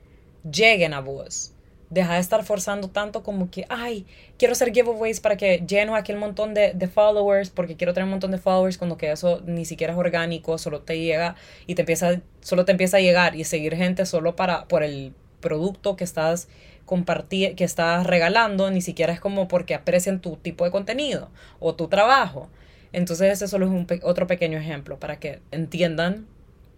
lleguen 0.44 0.94
a 0.94 1.00
vos 1.00 1.54
deja 1.90 2.14
de 2.14 2.20
estar 2.20 2.44
forzando 2.44 2.88
tanto 2.88 3.22
como 3.22 3.50
que, 3.50 3.66
ay, 3.68 4.06
quiero 4.38 4.52
hacer 4.52 4.72
giveaways 4.72 5.20
para 5.20 5.36
que 5.36 5.62
lleno 5.66 5.96
aquel 5.96 6.16
montón 6.16 6.54
de, 6.54 6.72
de, 6.72 6.88
followers, 6.88 7.50
porque 7.50 7.76
quiero 7.76 7.92
tener 7.92 8.04
un 8.04 8.10
montón 8.10 8.30
de 8.30 8.38
followers, 8.38 8.78
cuando 8.78 8.96
que 8.96 9.10
eso 9.10 9.42
ni 9.44 9.64
siquiera 9.64 9.92
es 9.92 9.98
orgánico, 9.98 10.56
solo 10.56 10.82
te 10.82 10.98
llega 10.98 11.34
y 11.66 11.74
te 11.74 11.82
empieza, 11.82 12.20
solo 12.40 12.64
te 12.64 12.72
empieza 12.72 12.98
a 12.98 13.00
llegar 13.00 13.34
y 13.36 13.44
seguir 13.44 13.76
gente 13.76 14.06
solo 14.06 14.36
para, 14.36 14.66
por 14.66 14.82
el 14.82 15.12
producto 15.40 15.96
que 15.96 16.04
estás 16.04 16.48
compartir, 16.90 17.54
que 17.54 17.62
estás 17.62 18.04
regalando, 18.04 18.68
ni 18.70 18.80
siquiera 18.80 19.12
es 19.12 19.20
como 19.20 19.46
porque 19.46 19.76
aprecian 19.76 20.20
tu 20.20 20.36
tipo 20.36 20.64
de 20.64 20.72
contenido 20.72 21.30
o 21.60 21.76
tu 21.76 21.86
trabajo. 21.86 22.48
Entonces 22.92 23.32
ese 23.32 23.46
solo 23.46 23.66
es 23.66 23.72
un 23.72 23.86
otro 24.02 24.26
pequeño 24.26 24.58
ejemplo 24.58 24.98
para 24.98 25.20
que 25.20 25.40
entiendan 25.52 26.26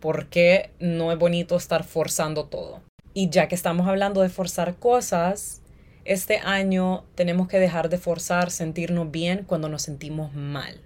por 0.01 0.27
qué 0.27 0.71
no 0.81 1.13
es 1.13 1.19
bonito 1.19 1.57
estar 1.57 1.85
forzando 1.85 2.45
todo. 2.45 2.83
Y 3.15 3.29
ya 3.31 3.49
que 3.49 3.55
estamos 3.55 3.87
hablando 3.89 4.23
de 4.23 4.29
forzar 4.29 4.77
cosas, 4.77 5.63
este 6.05 6.39
año 6.39 7.05
tenemos 7.15 7.47
que 7.49 7.59
dejar 7.59 7.89
de 7.89 7.99
forzar 7.99 8.51
sentirnos 8.51 9.11
bien 9.11 9.45
cuando 9.47 9.69
nos 9.69 9.83
sentimos 9.83 10.35
mal. 10.35 10.81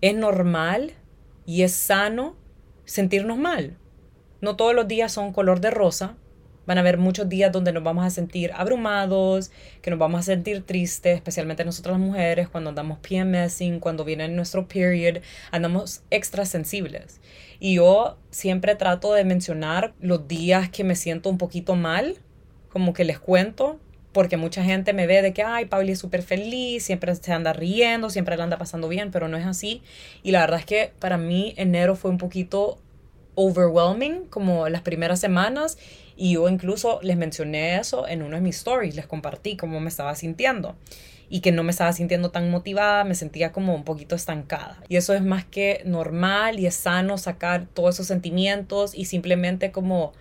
Es 0.00 0.14
normal 0.14 0.92
y 1.44 1.62
es 1.62 1.72
sano 1.72 2.34
sentirnos 2.84 3.38
mal. 3.38 3.76
No 4.40 4.56
todos 4.56 4.74
los 4.74 4.88
días 4.88 5.12
son 5.12 5.32
color 5.32 5.60
de 5.60 5.70
rosa. 5.70 6.16
Van 6.66 6.78
a 6.78 6.80
haber 6.80 6.98
muchos 6.98 7.28
días 7.28 7.52
donde 7.52 7.72
nos 7.72 7.82
vamos 7.82 8.04
a 8.04 8.10
sentir 8.10 8.50
abrumados, 8.54 9.50
que 9.82 9.90
nos 9.90 9.98
vamos 9.98 10.20
a 10.20 10.22
sentir 10.22 10.62
tristes, 10.64 11.16
especialmente 11.16 11.64
nosotras 11.64 11.98
las 11.98 12.06
mujeres, 12.06 12.48
cuando 12.48 12.70
andamos 12.70 12.98
PMSing, 12.98 13.80
cuando 13.80 14.04
viene 14.04 14.28
nuestro 14.28 14.66
period, 14.66 15.22
andamos 15.50 16.02
extra 16.10 16.44
sensibles. 16.44 17.20
Y 17.60 17.76
yo 17.76 18.18
siempre 18.30 18.74
trato 18.74 19.12
de 19.14 19.24
mencionar 19.24 19.94
los 20.00 20.28
días 20.28 20.68
que 20.68 20.84
me 20.84 20.96
siento 20.96 21.30
un 21.30 21.38
poquito 21.38 21.76
mal, 21.76 22.16
como 22.68 22.92
que 22.92 23.04
les 23.04 23.18
cuento, 23.18 23.78
porque 24.12 24.38
mucha 24.38 24.64
gente 24.64 24.94
me 24.94 25.06
ve 25.06 25.20
de 25.20 25.34
que, 25.34 25.42
ay, 25.42 25.66
Pauli 25.66 25.92
es 25.92 25.98
súper 25.98 26.22
feliz, 26.22 26.84
siempre 26.84 27.14
se 27.14 27.32
anda 27.32 27.52
riendo, 27.52 28.08
siempre 28.08 28.36
le 28.36 28.42
anda 28.42 28.56
pasando 28.56 28.88
bien, 28.88 29.10
pero 29.10 29.28
no 29.28 29.36
es 29.36 29.44
así. 29.44 29.82
Y 30.22 30.30
la 30.30 30.40
verdad 30.40 30.60
es 30.60 30.64
que 30.64 30.92
para 30.98 31.18
mí 31.18 31.52
enero 31.58 31.96
fue 31.96 32.10
un 32.10 32.16
poquito 32.16 32.78
overwhelming, 33.34 34.24
como 34.30 34.70
las 34.70 34.80
primeras 34.80 35.20
semanas, 35.20 35.76
y 36.16 36.32
yo 36.34 36.48
incluso 36.48 36.98
les 37.02 37.16
mencioné 37.16 37.78
eso 37.78 38.08
en 38.08 38.22
uno 38.22 38.36
de 38.36 38.42
mis 38.42 38.56
stories, 38.56 38.96
les 38.96 39.06
compartí 39.06 39.56
cómo 39.56 39.80
me 39.80 39.88
estaba 39.88 40.14
sintiendo 40.14 40.76
y 41.28 41.40
que 41.40 41.52
no 41.52 41.62
me 41.62 41.72
estaba 41.72 41.92
sintiendo 41.92 42.30
tan 42.30 42.50
motivada, 42.50 43.04
me 43.04 43.14
sentía 43.14 43.52
como 43.52 43.74
un 43.74 43.84
poquito 43.84 44.14
estancada. 44.14 44.82
Y 44.88 44.96
eso 44.96 45.12
es 45.12 45.22
más 45.22 45.44
que 45.44 45.82
normal 45.84 46.60
y 46.60 46.66
es 46.66 46.74
sano 46.74 47.18
sacar 47.18 47.66
todos 47.66 47.96
esos 47.96 48.06
sentimientos 48.06 48.94
y 48.94 49.06
simplemente 49.06 49.72
como 49.72 50.12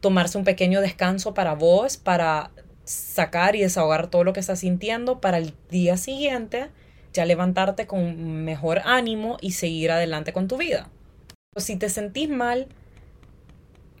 tomarse 0.00 0.38
un 0.38 0.44
pequeño 0.44 0.80
descanso 0.80 1.34
para 1.34 1.54
vos, 1.54 1.96
para 1.96 2.50
sacar 2.84 3.56
y 3.56 3.60
desahogar 3.60 4.08
todo 4.08 4.24
lo 4.24 4.32
que 4.32 4.40
estás 4.40 4.60
sintiendo 4.60 5.20
para 5.20 5.38
el 5.38 5.52
día 5.68 5.96
siguiente 5.96 6.70
ya 7.12 7.24
levantarte 7.24 7.86
con 7.86 8.44
mejor 8.44 8.82
ánimo 8.84 9.36
y 9.40 9.52
seguir 9.52 9.90
adelante 9.90 10.32
con 10.32 10.48
tu 10.48 10.56
vida. 10.56 10.88
Si 11.56 11.76
te 11.76 11.88
sentís 11.88 12.28
mal, 12.28 12.68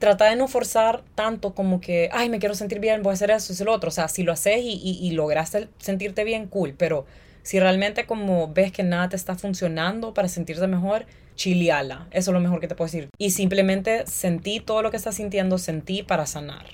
trata 0.00 0.24
de 0.30 0.34
no 0.34 0.48
forzar 0.48 1.04
tanto 1.14 1.54
como 1.54 1.80
que, 1.80 2.08
ay, 2.12 2.28
me 2.30 2.40
quiero 2.40 2.56
sentir 2.56 2.80
bien, 2.80 3.04
voy 3.04 3.10
a 3.10 3.14
hacer 3.14 3.30
eso, 3.30 3.52
es 3.52 3.60
lo 3.60 3.72
otro. 3.72 3.88
O 3.88 3.92
sea, 3.92 4.08
si 4.08 4.24
lo 4.24 4.32
haces 4.32 4.58
y, 4.62 4.80
y, 4.82 5.12
y 5.12 5.16
sentirte 5.78 6.24
bien, 6.24 6.48
cool. 6.48 6.74
Pero 6.76 7.06
si 7.42 7.60
realmente 7.60 8.06
como 8.06 8.52
ves 8.52 8.72
que 8.72 8.82
nada 8.82 9.10
te 9.10 9.16
está 9.16 9.36
funcionando 9.36 10.12
para 10.14 10.26
sentirte 10.28 10.66
mejor, 10.66 11.06
chiliala. 11.36 12.08
Eso 12.10 12.30
es 12.30 12.34
lo 12.34 12.40
mejor 12.40 12.60
que 12.60 12.66
te 12.66 12.74
puedo 12.74 12.86
decir. 12.86 13.10
Y 13.18 13.30
simplemente 13.30 14.06
sentí 14.06 14.58
todo 14.58 14.82
lo 14.82 14.90
que 14.90 14.96
estás 14.96 15.14
sintiendo, 15.14 15.58
sentí 15.58 16.02
para 16.02 16.26
sanar. 16.26 16.66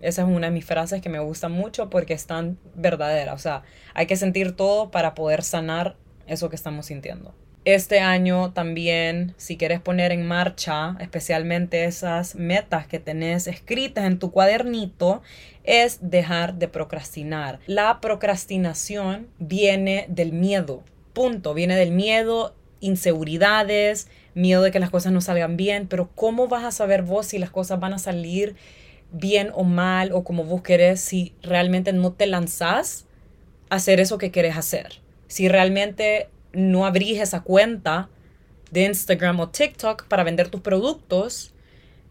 Esa 0.00 0.22
es 0.22 0.28
una 0.28 0.46
de 0.46 0.52
mis 0.52 0.64
frases 0.64 1.02
que 1.02 1.10
me 1.10 1.20
gusta 1.20 1.50
mucho 1.50 1.90
porque 1.90 2.14
es 2.14 2.26
tan 2.26 2.58
verdadera. 2.74 3.34
O 3.34 3.38
sea, 3.38 3.62
hay 3.92 4.06
que 4.06 4.16
sentir 4.16 4.56
todo 4.56 4.90
para 4.90 5.14
poder 5.14 5.42
sanar 5.42 5.96
eso 6.26 6.48
que 6.48 6.56
estamos 6.56 6.86
sintiendo. 6.86 7.34
Este 7.66 8.00
año 8.00 8.52
también, 8.52 9.34
si 9.36 9.58
quieres 9.58 9.80
poner 9.80 10.12
en 10.12 10.26
marcha, 10.26 10.96
especialmente 10.98 11.84
esas 11.84 12.34
metas 12.34 12.86
que 12.86 12.98
tenés 12.98 13.46
escritas 13.46 14.06
en 14.06 14.18
tu 14.18 14.30
cuadernito, 14.30 15.20
es 15.64 15.98
dejar 16.00 16.54
de 16.54 16.68
procrastinar. 16.68 17.60
La 17.66 18.00
procrastinación 18.00 19.28
viene 19.38 20.06
del 20.08 20.32
miedo. 20.32 20.82
Punto. 21.12 21.52
Viene 21.52 21.76
del 21.76 21.90
miedo, 21.90 22.54
inseguridades, 22.80 24.08
miedo 24.32 24.62
de 24.62 24.70
que 24.70 24.80
las 24.80 24.88
cosas 24.88 25.12
no 25.12 25.20
salgan 25.20 25.58
bien. 25.58 25.86
Pero 25.86 26.08
¿cómo 26.14 26.48
vas 26.48 26.64
a 26.64 26.70
saber 26.70 27.02
vos 27.02 27.26
si 27.26 27.38
las 27.38 27.50
cosas 27.50 27.78
van 27.78 27.92
a 27.92 27.98
salir 27.98 28.56
bien 29.12 29.50
o 29.52 29.64
mal 29.64 30.12
o 30.12 30.24
como 30.24 30.44
vos 30.44 30.62
querés 30.62 31.00
si 31.02 31.34
realmente 31.42 31.92
no 31.92 32.12
te 32.12 32.26
lanzás 32.26 33.06
a 33.68 33.74
hacer 33.76 34.00
eso 34.00 34.16
que 34.16 34.30
querés 34.30 34.56
hacer? 34.56 35.02
Si 35.26 35.46
realmente 35.46 36.30
no 36.52 36.86
abrís 36.86 37.20
esa 37.20 37.40
cuenta 37.40 38.08
de 38.70 38.84
Instagram 38.84 39.40
o 39.40 39.48
TikTok 39.48 40.06
para 40.06 40.24
vender 40.24 40.48
tus 40.48 40.60
productos 40.60 41.52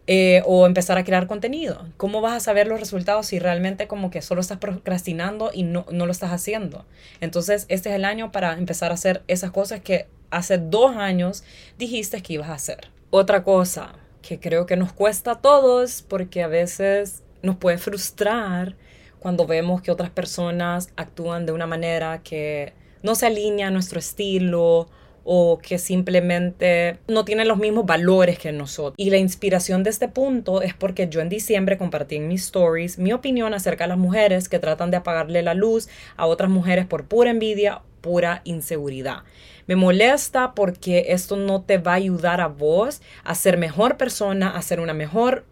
eh, 0.06 0.42
o 0.44 0.66
empezar 0.66 0.98
a 0.98 1.04
crear 1.04 1.26
contenido. 1.26 1.86
¿Cómo 1.96 2.20
vas 2.20 2.34
a 2.34 2.40
saber 2.40 2.66
los 2.66 2.80
resultados 2.80 3.26
si 3.26 3.38
realmente 3.38 3.86
como 3.86 4.10
que 4.10 4.22
solo 4.22 4.40
estás 4.40 4.58
procrastinando 4.58 5.50
y 5.54 5.62
no, 5.62 5.86
no 5.90 6.06
lo 6.06 6.12
estás 6.12 6.32
haciendo? 6.32 6.84
Entonces, 7.20 7.66
este 7.68 7.90
es 7.90 7.94
el 7.94 8.04
año 8.04 8.32
para 8.32 8.54
empezar 8.54 8.90
a 8.90 8.94
hacer 8.94 9.22
esas 9.28 9.50
cosas 9.50 9.80
que 9.80 10.08
hace 10.30 10.58
dos 10.58 10.96
años 10.96 11.44
dijiste 11.78 12.22
que 12.22 12.34
ibas 12.34 12.48
a 12.48 12.54
hacer. 12.54 12.88
Otra 13.10 13.44
cosa 13.44 13.92
que 14.22 14.40
creo 14.40 14.66
que 14.66 14.76
nos 14.76 14.92
cuesta 14.92 15.32
a 15.32 15.40
todos 15.40 16.02
porque 16.02 16.42
a 16.42 16.48
veces 16.48 17.22
nos 17.42 17.56
puede 17.56 17.78
frustrar 17.78 18.76
cuando 19.18 19.46
vemos 19.46 19.82
que 19.82 19.90
otras 19.90 20.10
personas 20.10 20.90
actúan 20.96 21.46
de 21.46 21.52
una 21.52 21.66
manera 21.66 22.22
que 22.22 22.72
no 23.02 23.14
se 23.14 23.26
alinea 23.26 23.68
a 23.68 23.70
nuestro 23.70 23.98
estilo 23.98 24.88
o 25.24 25.58
que 25.58 25.78
simplemente 25.78 26.98
no 27.06 27.24
tienen 27.24 27.46
los 27.46 27.58
mismos 27.58 27.86
valores 27.86 28.38
que 28.38 28.52
nosotros. 28.52 28.94
Y 28.96 29.10
la 29.10 29.18
inspiración 29.18 29.82
de 29.82 29.90
este 29.90 30.08
punto 30.08 30.62
es 30.62 30.74
porque 30.74 31.08
yo 31.08 31.20
en 31.20 31.28
diciembre 31.28 31.78
compartí 31.78 32.16
en 32.16 32.28
mis 32.28 32.44
stories 32.44 32.98
mi 32.98 33.12
opinión 33.12 33.54
acerca 33.54 33.84
de 33.84 33.88
las 33.88 33.98
mujeres 33.98 34.48
que 34.48 34.58
tratan 34.58 34.90
de 34.90 34.96
apagarle 34.96 35.42
la 35.42 35.54
luz 35.54 35.88
a 36.16 36.26
otras 36.26 36.50
mujeres 36.50 36.86
por 36.86 37.04
pura 37.06 37.30
envidia, 37.30 37.82
pura 38.00 38.40
inseguridad. 38.44 39.18
Me 39.66 39.76
molesta 39.76 40.54
porque 40.54 41.06
esto 41.08 41.36
no 41.36 41.62
te 41.62 41.78
va 41.78 41.92
a 41.92 41.96
ayudar 41.96 42.40
a 42.40 42.48
vos 42.48 43.02
a 43.22 43.34
ser 43.34 43.56
mejor 43.56 43.96
persona, 43.96 44.50
a 44.50 44.62
ser 44.62 44.80
una 44.80 44.94
mejor 44.94 45.44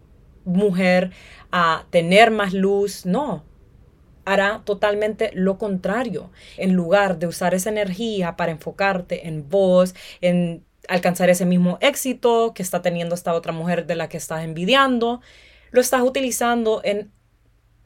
mujer, 0.45 1.11
a 1.51 1.85
tener 1.89 2.31
más 2.31 2.53
luz. 2.53 3.05
No, 3.05 3.45
hará 4.29 4.61
totalmente 4.63 5.31
lo 5.33 5.57
contrario. 5.57 6.29
En 6.57 6.73
lugar 6.73 7.17
de 7.17 7.27
usar 7.27 7.53
esa 7.55 7.69
energía 7.69 8.35
para 8.35 8.51
enfocarte 8.51 9.27
en 9.27 9.49
vos, 9.49 9.95
en 10.21 10.63
alcanzar 10.87 11.29
ese 11.29 11.45
mismo 11.45 11.79
éxito 11.81 12.53
que 12.53 12.61
está 12.61 12.81
teniendo 12.81 13.15
esta 13.15 13.33
otra 13.33 13.51
mujer 13.51 13.87
de 13.87 13.95
la 13.95 14.07
que 14.07 14.17
estás 14.17 14.43
envidiando, 14.43 15.21
lo 15.71 15.81
estás 15.81 16.01
utilizando 16.03 16.81
en, 16.83 17.11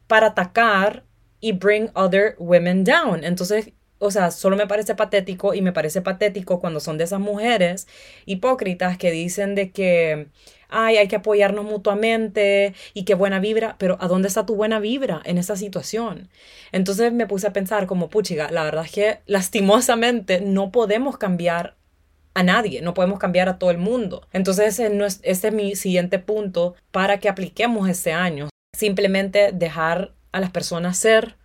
para 0.07 0.27
atacar 0.27 1.05
y 1.39 1.53
bring 1.53 1.89
other 1.93 2.35
women 2.39 2.83
down. 2.83 3.23
Entonces, 3.23 3.71
o 3.99 4.11
sea, 4.11 4.31
solo 4.31 4.57
me 4.57 4.67
parece 4.67 4.95
patético 4.95 5.53
y 5.53 5.61
me 5.61 5.71
parece 5.71 6.01
patético 6.01 6.59
cuando 6.59 6.81
son 6.81 6.97
de 6.97 7.05
esas 7.05 7.21
mujeres 7.21 7.87
hipócritas 8.25 8.97
que 8.97 9.11
dicen 9.11 9.55
de 9.55 9.71
que 9.71 10.27
ay, 10.73 10.97
hay 10.97 11.07
que 11.07 11.17
apoyarnos 11.17 11.65
mutuamente 11.65 12.73
y 12.93 13.03
qué 13.05 13.13
buena 13.13 13.39
vibra, 13.39 13.75
pero 13.77 13.97
¿a 14.01 14.07
dónde 14.07 14.27
está 14.27 14.45
tu 14.45 14.55
buena 14.55 14.79
vibra 14.79 15.21
en 15.23 15.37
esa 15.37 15.55
situación? 15.55 16.29
Entonces 16.71 17.13
me 17.13 17.27
puse 17.27 17.47
a 17.47 17.53
pensar 17.53 17.87
como, 17.87 18.09
puchiga, 18.09 18.51
la 18.51 18.63
verdad 18.63 18.85
es 18.85 18.91
que 18.91 19.19
lastimosamente 19.25 20.41
no 20.41 20.71
podemos 20.71 21.17
cambiar 21.17 21.75
a 22.33 22.43
nadie, 22.43 22.81
no 22.81 22.93
podemos 22.93 23.19
cambiar 23.19 23.47
a 23.47 23.59
todo 23.59 23.71
el 23.71 23.77
mundo. 23.77 24.27
Entonces 24.33 24.79
ese, 24.79 24.87
es, 25.05 25.19
ese 25.23 25.47
es 25.47 25.53
mi 25.53 25.75
siguiente 25.75 26.19
punto 26.19 26.75
para 26.91 27.19
que 27.19 27.29
apliquemos 27.29 27.87
este 27.87 28.11
año. 28.11 28.49
Simplemente 28.75 29.51
dejar 29.53 30.13
a 30.31 30.39
las 30.39 30.49
personas 30.49 30.97
ser 30.97 31.35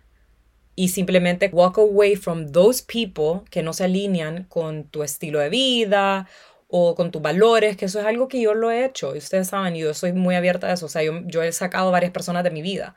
y 0.75 0.87
simplemente 0.87 1.49
walk 1.51 1.77
away 1.77 2.15
from 2.15 2.51
those 2.53 2.81
people 2.81 3.41
que 3.51 3.61
no 3.61 3.73
se 3.73 3.83
alinean 3.83 4.45
con 4.45 4.85
tu 4.85 5.03
estilo 5.03 5.39
de 5.39 5.49
vida 5.49 6.27
o 6.69 6.95
con 6.95 7.11
tus 7.11 7.21
valores, 7.21 7.75
que 7.77 7.85
eso 7.85 7.99
es 7.99 8.05
algo 8.05 8.27
que 8.27 8.41
yo 8.41 8.53
lo 8.53 8.71
he 8.71 8.85
hecho, 8.85 9.15
y 9.15 9.17
ustedes 9.17 9.49
saben, 9.49 9.75
yo 9.75 9.93
soy 9.93 10.13
muy 10.13 10.35
abierta 10.35 10.67
a 10.67 10.73
eso, 10.73 10.85
o 10.85 10.89
sea, 10.89 11.03
yo, 11.03 11.21
yo 11.25 11.43
he 11.43 11.51
sacado 11.51 11.91
varias 11.91 12.11
personas 12.11 12.43
de 12.43 12.51
mi 12.51 12.61
vida, 12.61 12.95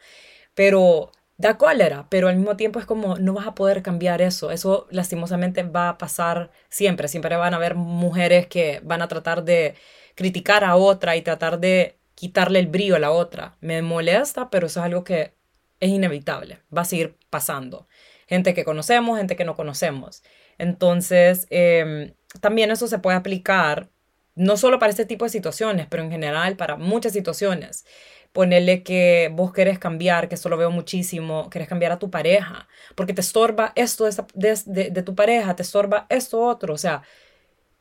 pero 0.55 1.11
da 1.39 1.59
cólera, 1.59 2.07
pero 2.11 2.29
al 2.29 2.37
mismo 2.37 2.57
tiempo 2.57 2.79
es 2.79 2.87
como, 2.87 3.17
no 3.17 3.33
vas 3.35 3.47
a 3.47 3.55
poder 3.55 3.83
cambiar 3.83 4.23
eso, 4.23 4.51
eso 4.51 4.87
lastimosamente 4.91 5.63
va 5.65 5.89
a 5.89 5.99
pasar 5.99 6.51
siempre, 6.69 7.09
siempre 7.09 7.37
van 7.37 7.55
a 7.55 7.57
haber 7.57 7.75
mujeres 7.75 8.47
que 8.47 8.81
van 8.85 9.03
a 9.03 9.09
tratar 9.09 9.43
de 9.45 9.75
criticar 10.15 10.65
a 10.65 10.77
otra 10.77 11.17
y 11.17 11.23
tratar 11.23 11.59
de 11.59 11.99
quitarle 12.15 12.59
el 12.59 12.69
brillo 12.69 12.97
a 12.97 13.01
la 13.01 13.11
otra. 13.11 13.57
Me 13.61 13.83
molesta, 13.83 14.51
pero 14.51 14.67
eso 14.67 14.81
es 14.81 14.87
algo 14.87 15.03
que 15.05 15.35
es 15.81 15.91
inevitable, 15.91 16.61
va 16.75 16.83
a 16.83 16.85
seguir 16.85 17.17
pasando. 17.31 17.89
Gente 18.29 18.55
que 18.55 18.65
conocemos, 18.65 19.19
gente 19.19 19.35
que 19.35 19.45
no 19.45 19.57
conocemos. 19.57 20.23
Entonces, 20.59 21.47
em, 21.51 22.15
también 22.41 22.71
eso 22.71 22.87
se 22.87 22.99
puede 22.99 23.17
aplicar 23.17 23.91
no 24.35 24.57
solo 24.57 24.79
para 24.79 24.91
este 24.91 25.07
tipo 25.07 25.25
de 25.25 25.31
situaciones, 25.31 25.87
pero 25.89 26.03
en 26.03 26.11
general 26.11 26.57
para 26.57 26.77
muchas 26.77 27.13
situaciones. 27.13 27.85
Ponerle 28.33 28.83
que 28.83 29.31
vos 29.35 29.53
querés 29.53 29.79
cambiar, 29.79 30.29
que 30.29 30.37
esto 30.37 30.49
lo 30.49 30.57
veo 30.57 30.71
muchísimo, 30.71 31.51
querés 31.51 31.69
cambiar 31.69 31.93
a 31.93 31.99
tu 31.99 32.11
pareja, 32.11 32.67
porque 32.95 33.13
te 33.13 33.21
estorba 33.21 33.73
esto 33.77 34.09
de, 34.35 34.91
de, 34.91 35.03
tu 35.03 35.15
pareja, 35.15 35.55
te 35.55 35.63
estorba 35.63 36.07
esto 36.09 36.41
otro. 36.41 36.73
O 36.73 36.79
sea, 36.79 37.03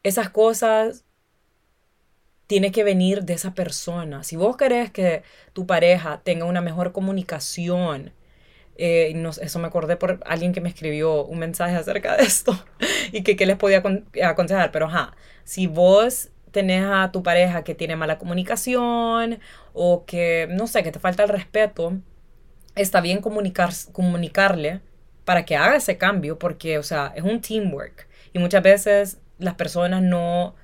esas 0.04 0.30
cosas 0.30 1.06
tiene 2.48 2.74
que 2.74 2.84
venir 2.84 3.24
de 3.24 3.34
esa 3.34 3.54
persona. 3.54 4.24
Si 4.26 4.36
vos 4.36 4.58
querés 4.58 4.92
que 4.92 5.24
tu 5.54 5.66
pareja 5.66 6.22
tenga 6.22 6.44
una 6.44 6.60
mejor 6.60 6.92
comunicación, 6.92 8.12
eh, 8.84 9.14
eso 9.42 9.60
me 9.60 9.68
acordé 9.68 9.96
por 9.96 10.20
alguien 10.26 10.54
que 10.54 10.62
me 10.62 10.70
escribió 10.70 11.24
un 11.24 11.38
mensaje 11.38 11.76
acerca 11.76 12.18
de 12.18 12.24
esto 12.24 12.66
y 13.12 13.22
que 13.22 13.46
les 13.46 13.58
podía 13.58 13.84
aconsejar. 14.24 14.72
Pero 14.72 14.88
ajá, 14.88 15.16
si 15.44 15.68
vos 15.68 16.30
tenés 16.50 16.84
a 16.86 17.12
tu 17.12 17.22
pareja 17.22 17.64
que 17.64 17.76
tiene 17.76 17.96
mala 17.96 18.18
comunicación 18.18 19.40
o 19.74 20.06
que, 20.06 20.48
no 20.50 20.66
sé, 20.66 20.82
que 20.82 20.92
te 20.92 21.00
falta 21.00 21.22
el 21.22 21.30
respeto, 21.30 21.94
está 22.76 23.02
bien 23.02 23.22
comunicar, 23.22 23.70
comunicarle 23.92 24.82
para 25.26 25.46
que 25.46 25.56
haga 25.56 25.76
ese 25.76 25.98
cambio 25.98 26.40
porque, 26.40 26.80
o 26.80 26.84
sea, 26.84 27.14
es 27.16 27.24
un 27.24 27.40
teamwork. 27.40 28.08
Y 28.34 28.40
muchas 28.40 28.64
veces 28.64 29.20
las 29.38 29.54
personas 29.54 30.02
no 30.02 30.56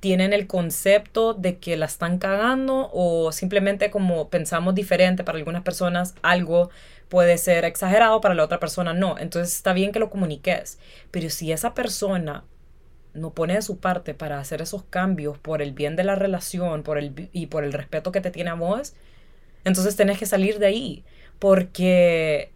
tienen 0.00 0.32
el 0.32 0.46
concepto 0.46 1.34
de 1.34 1.58
que 1.58 1.76
la 1.76 1.86
están 1.86 2.18
cagando 2.18 2.90
o 2.92 3.32
simplemente 3.32 3.90
como 3.90 4.28
pensamos 4.30 4.74
diferente 4.74 5.24
para 5.24 5.38
algunas 5.38 5.62
personas 5.62 6.14
algo 6.22 6.70
puede 7.08 7.38
ser 7.38 7.64
exagerado, 7.64 8.20
para 8.20 8.34
la 8.34 8.44
otra 8.44 8.60
persona 8.60 8.92
no. 8.94 9.18
Entonces 9.18 9.54
está 9.56 9.72
bien 9.72 9.92
que 9.92 9.98
lo 9.98 10.10
comuniques, 10.10 10.78
pero 11.10 11.30
si 11.30 11.52
esa 11.52 11.74
persona 11.74 12.44
no 13.14 13.32
pone 13.34 13.54
de 13.54 13.62
su 13.62 13.78
parte 13.78 14.14
para 14.14 14.38
hacer 14.38 14.62
esos 14.62 14.84
cambios 14.84 15.38
por 15.38 15.62
el 15.62 15.72
bien 15.72 15.96
de 15.96 16.04
la 16.04 16.14
relación 16.14 16.82
por 16.82 16.98
el, 16.98 17.28
y 17.32 17.46
por 17.46 17.64
el 17.64 17.72
respeto 17.72 18.12
que 18.12 18.20
te 18.20 18.30
tiene 18.30 18.50
a 18.50 18.54
vos, 18.54 18.94
entonces 19.64 19.96
tenés 19.96 20.18
que 20.18 20.26
salir 20.26 20.58
de 20.58 20.66
ahí, 20.66 21.04
porque 21.38 22.52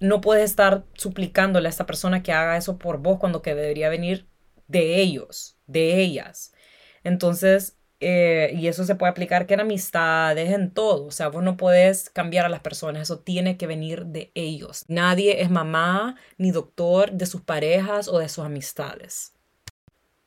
no 0.00 0.20
puedes 0.20 0.44
estar 0.44 0.84
suplicándole 0.94 1.68
a 1.68 1.70
esta 1.70 1.86
persona 1.86 2.22
que 2.22 2.32
haga 2.32 2.56
eso 2.56 2.78
por 2.78 2.98
vos 2.98 3.18
cuando 3.18 3.42
que 3.42 3.54
debería 3.54 3.88
venir 3.88 4.26
de 4.68 5.00
ellos, 5.00 5.58
de 5.66 6.00
ellas. 6.02 6.53
Entonces, 7.04 7.76
eh, 8.00 8.52
y 8.54 8.66
eso 8.66 8.84
se 8.84 8.96
puede 8.96 9.10
aplicar 9.10 9.46
que 9.46 9.54
en 9.54 9.60
amistades, 9.60 10.50
en 10.52 10.70
todo. 10.72 11.06
O 11.06 11.10
sea, 11.10 11.28
vos 11.28 11.42
no 11.42 11.56
puedes 11.56 12.10
cambiar 12.10 12.44
a 12.44 12.48
las 12.48 12.60
personas, 12.60 13.02
eso 13.02 13.20
tiene 13.20 13.56
que 13.56 13.66
venir 13.66 14.06
de 14.06 14.30
ellos. 14.34 14.84
Nadie 14.88 15.42
es 15.42 15.50
mamá 15.50 16.16
ni 16.36 16.50
doctor 16.50 17.12
de 17.12 17.26
sus 17.26 17.40
parejas 17.42 18.08
o 18.08 18.18
de 18.18 18.28
sus 18.28 18.44
amistades. 18.44 19.32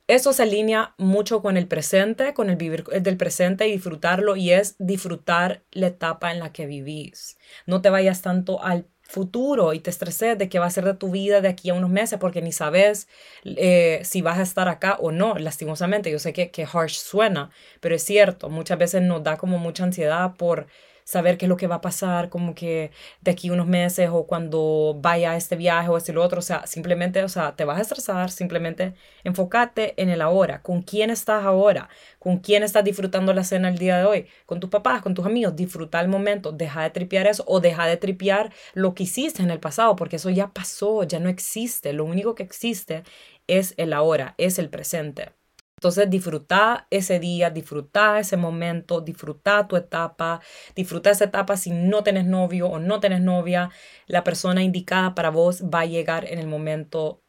Eso 0.07 0.31
se 0.31 0.43
alinea 0.43 0.95
mucho 0.97 1.41
con 1.41 1.57
el 1.57 1.67
presente, 1.67 2.33
con 2.33 2.49
el 2.49 2.55
vivir 2.55 2.85
del 2.85 3.17
presente 3.17 3.67
y 3.67 3.73
disfrutarlo, 3.73 4.37
y 4.37 4.51
es 4.51 4.75
disfrutar 4.79 5.63
la 5.71 5.87
etapa 5.87 6.31
en 6.31 6.39
la 6.39 6.53
que 6.53 6.65
vivís. 6.65 7.37
No 7.65 7.81
te 7.81 7.89
vayas 7.89 8.21
tanto 8.21 8.63
al 8.63 8.87
futuro 9.07 9.73
y 9.73 9.79
te 9.79 9.89
estreses 9.89 10.37
de 10.37 10.49
qué 10.49 10.59
va 10.59 10.65
a 10.65 10.69
ser 10.69 10.85
de 10.85 10.93
tu 10.93 11.11
vida 11.11 11.41
de 11.41 11.47
aquí 11.47 11.69
a 11.69 11.73
unos 11.73 11.89
meses 11.89 12.19
porque 12.19 12.41
ni 12.41 12.51
sabes 12.51 13.07
eh, 13.43 14.01
si 14.03 14.21
vas 14.21 14.37
a 14.37 14.43
estar 14.43 14.67
acá 14.67 14.97
o 14.99 15.11
no, 15.11 15.35
lastimosamente. 15.35 16.11
Yo 16.11 16.19
sé 16.19 16.33
que, 16.33 16.51
que 16.51 16.67
harsh 16.71 16.97
suena, 16.97 17.49
pero 17.79 17.95
es 17.95 18.03
cierto, 18.03 18.49
muchas 18.49 18.77
veces 18.77 19.01
nos 19.01 19.23
da 19.23 19.37
como 19.37 19.57
mucha 19.59 19.83
ansiedad 19.83 20.35
por 20.37 20.67
saber 21.07 21.37
qué 21.37 21.45
es 21.45 21.49
lo 21.49 21.55
que 21.55 21.67
va 21.67 21.75
a 21.75 21.81
pasar, 21.81 22.29
como 22.29 22.53
que 22.53 22.91
de 23.21 23.31
aquí 23.31 23.49
unos 23.49 23.65
meses 23.65 24.09
o 24.11 24.27
cuando 24.27 24.99
vaya 25.01 25.31
a 25.31 25.37
este 25.37 25.55
viaje 25.55 25.87
o 25.89 25.95
este 25.97 26.11
lo 26.11 26.21
otro, 26.21 26.39
o 26.39 26.41
sea, 26.41 26.67
simplemente, 26.67 27.23
o 27.23 27.29
sea, 27.29 27.55
te 27.55 27.63
vas 27.63 27.77
a 27.79 27.81
estresar, 27.81 28.29
simplemente 28.29 28.93
enfócate 29.23 29.93
en 30.01 30.09
el 30.09 30.21
ahora, 30.21 30.61
con 30.61 30.81
quién 30.81 31.09
estás 31.09 31.45
ahora, 31.45 31.87
con 32.19 32.39
quién 32.39 32.61
estás 32.61 32.83
disfrutando 32.83 33.33
la 33.33 33.45
cena 33.45 33.69
el 33.69 33.77
día 33.77 33.97
de 33.97 34.03
hoy, 34.05 34.27
con 34.45 34.59
tus 34.59 34.69
papás, 34.69 35.01
con 35.01 35.13
tus 35.13 35.25
amigos, 35.25 35.55
disfruta 35.55 36.01
el 36.01 36.09
momento, 36.09 36.51
deja 36.51 36.83
de 36.83 36.89
tripear 36.89 37.25
eso 37.27 37.43
o 37.47 37.61
deja 37.61 37.87
de 37.87 37.95
tripear 37.97 38.51
lo 38.73 38.93
que 38.93 39.03
hiciste 39.03 39.41
en 39.41 39.49
el 39.51 39.59
pasado, 39.61 39.95
porque 39.95 40.17
eso 40.17 40.29
ya 40.29 40.49
pasó, 40.53 41.03
ya 41.03 41.19
no 41.19 41.29
existe, 41.29 41.93
lo 41.93 42.03
único 42.03 42.35
que 42.35 42.43
existe 42.43 43.03
es 43.47 43.73
el 43.77 43.93
ahora, 43.93 44.35
es 44.37 44.59
el 44.59 44.69
presente. 44.69 45.36
Entonces 45.77 46.09
disfruta 46.09 46.87
ese 46.89 47.19
día, 47.19 47.51
disfruta 47.51 48.19
ese 48.19 48.35
momento, 48.35 48.99
disfruta 48.99 49.67
tu 49.67 49.75
etapa, 49.75 50.41
disfruta 50.75 51.11
esa 51.11 51.25
etapa 51.25 51.55
si 51.55 51.69
no 51.69 52.03
tenés 52.03 52.25
novio 52.25 52.67
o 52.67 52.79
no 52.79 52.99
tenés 52.99 53.21
novia. 53.21 53.69
La 54.07 54.23
persona 54.23 54.63
indicada 54.63 55.13
para 55.13 55.29
vos 55.29 55.63
va 55.63 55.81
a 55.81 55.85
llegar 55.85 56.25
en 56.25 56.39
el 56.39 56.47
momento 56.47 57.21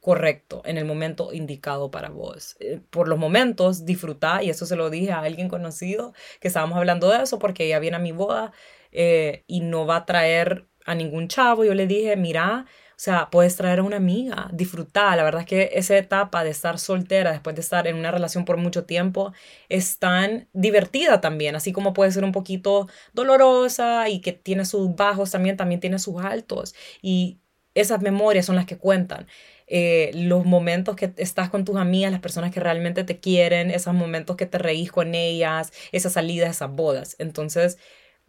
correcto, 0.00 0.62
en 0.66 0.78
el 0.78 0.84
momento 0.84 1.32
indicado 1.32 1.90
para 1.90 2.10
vos. 2.10 2.56
Eh, 2.60 2.80
por 2.90 3.08
los 3.08 3.18
momentos, 3.18 3.84
disfruta, 3.84 4.42
y 4.42 4.50
eso 4.50 4.66
se 4.66 4.76
lo 4.76 4.90
dije 4.90 5.10
a 5.12 5.20
alguien 5.20 5.48
conocido, 5.48 6.12
que 6.40 6.48
estábamos 6.48 6.78
hablando 6.78 7.08
de 7.10 7.22
eso, 7.24 7.38
porque 7.40 7.64
ella 7.66 7.80
viene 7.80 7.96
a 7.96 8.00
mi 8.00 8.12
boda 8.12 8.52
eh, 8.92 9.44
y 9.48 9.60
no 9.62 9.86
va 9.86 9.96
a 9.96 10.06
traer 10.06 10.68
a 10.86 10.94
ningún 10.94 11.28
chavo. 11.28 11.64
Yo 11.64 11.74
le 11.74 11.86
dije, 11.86 12.16
mira, 12.16 12.66
o 12.96 13.00
sea, 13.04 13.28
puedes 13.30 13.56
traer 13.56 13.80
a 13.80 13.82
una 13.82 13.96
amiga, 13.96 14.48
disfrutar. 14.52 15.16
La 15.16 15.24
verdad 15.24 15.40
es 15.42 15.46
que 15.46 15.70
esa 15.74 15.96
etapa 15.98 16.44
de 16.44 16.50
estar 16.50 16.78
soltera 16.78 17.32
después 17.32 17.56
de 17.56 17.62
estar 17.62 17.86
en 17.86 17.96
una 17.96 18.10
relación 18.10 18.44
por 18.44 18.56
mucho 18.56 18.84
tiempo 18.84 19.32
es 19.68 19.98
tan 19.98 20.48
divertida 20.52 21.20
también, 21.20 21.56
así 21.56 21.72
como 21.72 21.92
puede 21.92 22.12
ser 22.12 22.24
un 22.24 22.32
poquito 22.32 22.88
dolorosa 23.12 24.08
y 24.08 24.20
que 24.20 24.32
tiene 24.32 24.64
sus 24.64 24.94
bajos 24.96 25.30
también, 25.32 25.56
también 25.56 25.80
tiene 25.80 25.98
sus 25.98 26.22
altos. 26.24 26.74
Y 27.02 27.40
esas 27.74 28.00
memorias 28.02 28.46
son 28.46 28.56
las 28.56 28.66
que 28.66 28.78
cuentan. 28.78 29.26
eh, 29.66 30.10
los 30.14 30.44
momentos 30.44 30.94
que 30.96 31.12
estás 31.16 31.48
con 31.50 31.64
tus 31.64 31.76
amigas, 31.76 32.12
las 32.12 32.20
personas 32.20 32.52
que 32.52 32.60
realmente 32.60 33.02
te 33.04 33.18
quieren, 33.20 33.70
esos 33.70 33.94
momentos 33.94 34.36
que 34.36 34.44
te 34.46 34.58
reís 34.58 34.92
con 34.92 35.14
ellas, 35.14 35.72
esas 35.92 36.12
salidas, 36.12 36.50
esas 36.50 36.70
bodas. 36.70 37.16
Entonces, 37.18 37.78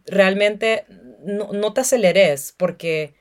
realmente 0.05 0.85
no, 1.23 1.51
no 1.53 1.73
te 1.73 1.81
aceleres 1.81 2.53
porque 2.57 3.15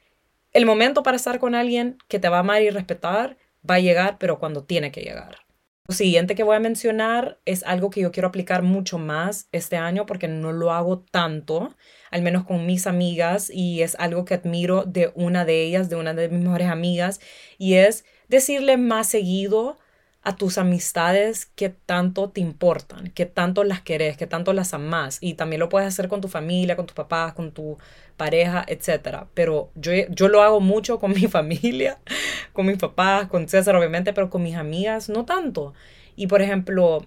el 0.54 0.66
momento 0.66 1.02
para 1.02 1.16
estar 1.16 1.38
con 1.38 1.54
alguien 1.54 1.98
que 2.08 2.18
te 2.18 2.28
va 2.28 2.38
a 2.38 2.40
amar 2.40 2.62
y 2.62 2.70
respetar 2.70 3.36
va 3.68 3.74
a 3.74 3.80
llegar, 3.80 4.16
pero 4.18 4.38
cuando 4.38 4.64
tiene 4.64 4.90
que 4.90 5.02
llegar. 5.02 5.44
Lo 5.86 5.94
siguiente 5.94 6.34
que 6.34 6.44
voy 6.44 6.56
a 6.56 6.60
mencionar 6.60 7.40
es 7.44 7.62
algo 7.64 7.90
que 7.90 8.00
yo 8.00 8.10
quiero 8.10 8.28
aplicar 8.28 8.62
mucho 8.62 8.96
más 8.96 9.48
este 9.52 9.76
año 9.76 10.06
porque 10.06 10.28
no 10.28 10.52
lo 10.52 10.72
hago 10.72 11.00
tanto, 11.00 11.74
al 12.10 12.22
menos 12.22 12.44
con 12.44 12.64
mis 12.64 12.86
amigas, 12.86 13.50
y 13.52 13.82
es 13.82 13.94
algo 13.96 14.24
que 14.24 14.32
admiro 14.32 14.84
de 14.84 15.12
una 15.14 15.44
de 15.44 15.62
ellas, 15.62 15.90
de 15.90 15.96
una 15.96 16.14
de 16.14 16.30
mis 16.30 16.40
mejores 16.40 16.68
amigas, 16.68 17.20
y 17.58 17.74
es 17.74 18.06
decirle 18.28 18.78
más 18.78 19.08
seguido 19.08 19.76
a 20.24 20.36
tus 20.36 20.56
amistades 20.56 21.46
que 21.54 21.68
tanto 21.68 22.30
te 22.30 22.40
importan, 22.40 23.10
que 23.10 23.26
tanto 23.26 23.62
las 23.62 23.82
querés, 23.82 24.16
que 24.16 24.26
tanto 24.26 24.54
las 24.54 24.72
amas. 24.72 25.18
Y 25.20 25.34
también 25.34 25.60
lo 25.60 25.68
puedes 25.68 25.86
hacer 25.86 26.08
con 26.08 26.22
tu 26.22 26.28
familia, 26.28 26.76
con 26.76 26.86
tus 26.86 26.94
papás, 26.94 27.34
con 27.34 27.52
tu 27.52 27.76
pareja, 28.16 28.64
etc. 28.66 29.26
Pero 29.34 29.70
yo, 29.74 29.92
yo 30.08 30.28
lo 30.28 30.42
hago 30.42 30.60
mucho 30.60 30.98
con 30.98 31.12
mi 31.12 31.26
familia, 31.28 31.98
con 32.54 32.64
mis 32.64 32.78
papás, 32.78 33.28
con 33.28 33.48
César 33.48 33.76
obviamente, 33.76 34.14
pero 34.14 34.30
con 34.30 34.42
mis 34.42 34.56
amigas 34.56 35.10
no 35.10 35.26
tanto. 35.26 35.74
Y 36.16 36.26
por 36.26 36.40
ejemplo, 36.40 37.06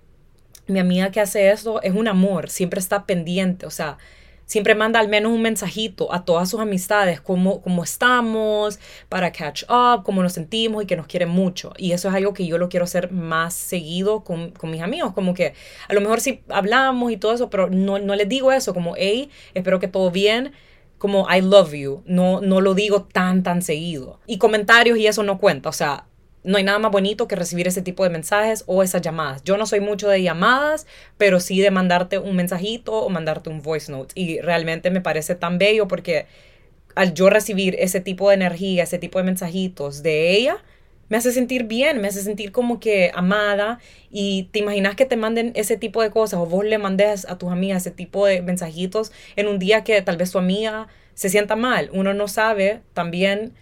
mi 0.67 0.80
amiga 0.80 1.10
que 1.10 1.19
hace 1.19 1.49
eso 1.49 1.82
es 1.82 1.93
un 1.95 2.08
amor, 2.08 2.49
siempre 2.51 2.80
está 2.80 3.08
pendiente, 3.08 3.65
o 3.65 3.71
sea, 3.71 3.97
siempre 4.47 4.73
manda 4.73 4.99
al 4.99 5.10
menos 5.10 5.31
un 5.31 5.43
mensajito 5.43 6.12
a 6.12 6.25
todas 6.25 6.49
sus 6.49 6.60
amistades, 6.60 7.21
cómo, 7.21 7.62
cómo 7.62 7.83
estamos, 7.83 8.79
para 9.10 9.31
catch 9.31 9.63
up, 9.63 10.03
cómo 10.03 10.23
nos 10.23 10.33
sentimos 10.33 10.83
y 10.83 10.88
que 10.88 10.95
nos 10.95 11.05
quiere 11.05 11.27
mucho. 11.27 11.73
Y 11.77 11.91
eso 11.91 12.10
es 12.10 12.15
algo 12.15 12.33
que 12.33 12.47
yo 12.47 12.57
lo 12.57 12.69
quiero 12.69 12.86
hacer 12.86 13.12
más 13.12 13.53
seguido 13.53 14.23
con, 14.23 14.51
con 14.51 14.71
mis 14.71 14.81
amigos, 14.81 15.13
como 15.13 15.36
que 15.36 15.53
a 15.88 15.93
lo 15.93 16.01
mejor 16.01 16.21
sí 16.21 16.41
hablamos 16.49 17.12
y 17.12 17.17
todo 17.17 17.33
eso, 17.33 17.51
pero 17.51 17.69
no, 17.69 17.99
no 17.99 18.15
les 18.15 18.27
digo 18.27 18.51
eso, 18.51 18.73
como, 18.73 18.95
hey, 18.97 19.29
espero 19.53 19.79
que 19.79 19.88
todo 19.88 20.10
bien, 20.10 20.53
como 20.97 21.27
I 21.29 21.41
love 21.41 21.73
you, 21.73 22.01
no, 22.05 22.41
no 22.41 22.62
lo 22.62 22.73
digo 22.73 23.03
tan, 23.03 23.43
tan 23.43 23.62
seguido. 23.62 24.19
Y 24.25 24.38
comentarios 24.38 24.97
y 24.97 25.07
eso 25.07 25.23
no 25.23 25.38
cuenta, 25.38 25.69
o 25.69 25.73
sea, 25.73 26.05
no 26.43 26.58
hay 26.58 26.63
nada 26.63 26.80
más 26.80 26.91
bonito 26.91 27.28
que 27.28 27.36
recibir 27.36 27.67
ese 27.67 27.82
tipo 27.82 28.04
de 28.04 28.10
mensajes 28.10 28.63
o 28.67 28.84
esas 28.84 29.02
llamadas. 29.02 29.43
Yo 29.43 29.58
no 29.58 29.65
soy 29.65 29.82
mucho 29.82 30.08
de 30.08 30.21
llamadas, 30.21 30.88
pero 31.17 31.39
sí 31.39 31.60
de 31.60 31.71
mandarte 31.71 32.19
un 32.19 32.36
mensajito 32.36 32.93
o 32.93 33.10
mandarte 33.10 33.50
un 33.50 33.62
voice 33.62 33.91
note. 33.91 34.13
Y 34.15 34.39
realmente 34.39 34.89
me 34.89 35.02
parece 35.02 35.36
tan 35.36 35.58
bello 35.58 35.88
porque 35.88 36.28
al 36.95 37.13
yo 37.13 37.30
recibir 37.30 37.76
ese 37.80 38.02
tipo 38.02 38.30
de 38.30 38.36
energía, 38.36 38.84
ese 38.84 38.97
tipo 38.97 39.19
de 39.19 39.26
mensajitos 39.26 40.04
de 40.04 40.32
ella, 40.32 40.63
me 41.10 41.17
hace 41.17 41.32
sentir 41.32 41.63
bien, 41.65 42.02
me 42.02 42.08
hace 42.08 42.21
sentir 42.21 42.52
como 42.52 42.80
que 42.80 43.12
amada 43.13 43.80
y 44.10 44.50
te 44.52 44.60
imaginas 44.60 44.95
que 44.95 45.06
te 45.06 45.15
manden 45.15 45.52
ese 45.56 45.78
tipo 45.78 46.02
de 46.02 46.12
cosas 46.12 46.39
o 46.39 46.45
vos 46.45 46.65
le 46.65 46.78
mandes 46.78 47.26
a 47.26 47.38
tus 47.38 47.52
amigas 47.52 47.84
ese 47.84 47.91
tipo 47.91 48.26
de 48.26 48.41
mensajitos 48.41 49.12
en 49.36 49.47
un 49.47 49.60
día 49.60 49.84
que 49.84 50.02
tal 50.02 50.17
vez 50.17 50.32
tu 50.32 50.38
amiga 50.38 50.88
se 51.13 51.30
sienta 51.30 51.56
mal. 51.56 51.89
Uno 51.93 52.13
no 52.13 52.28
sabe 52.28 52.82
también 52.93 53.54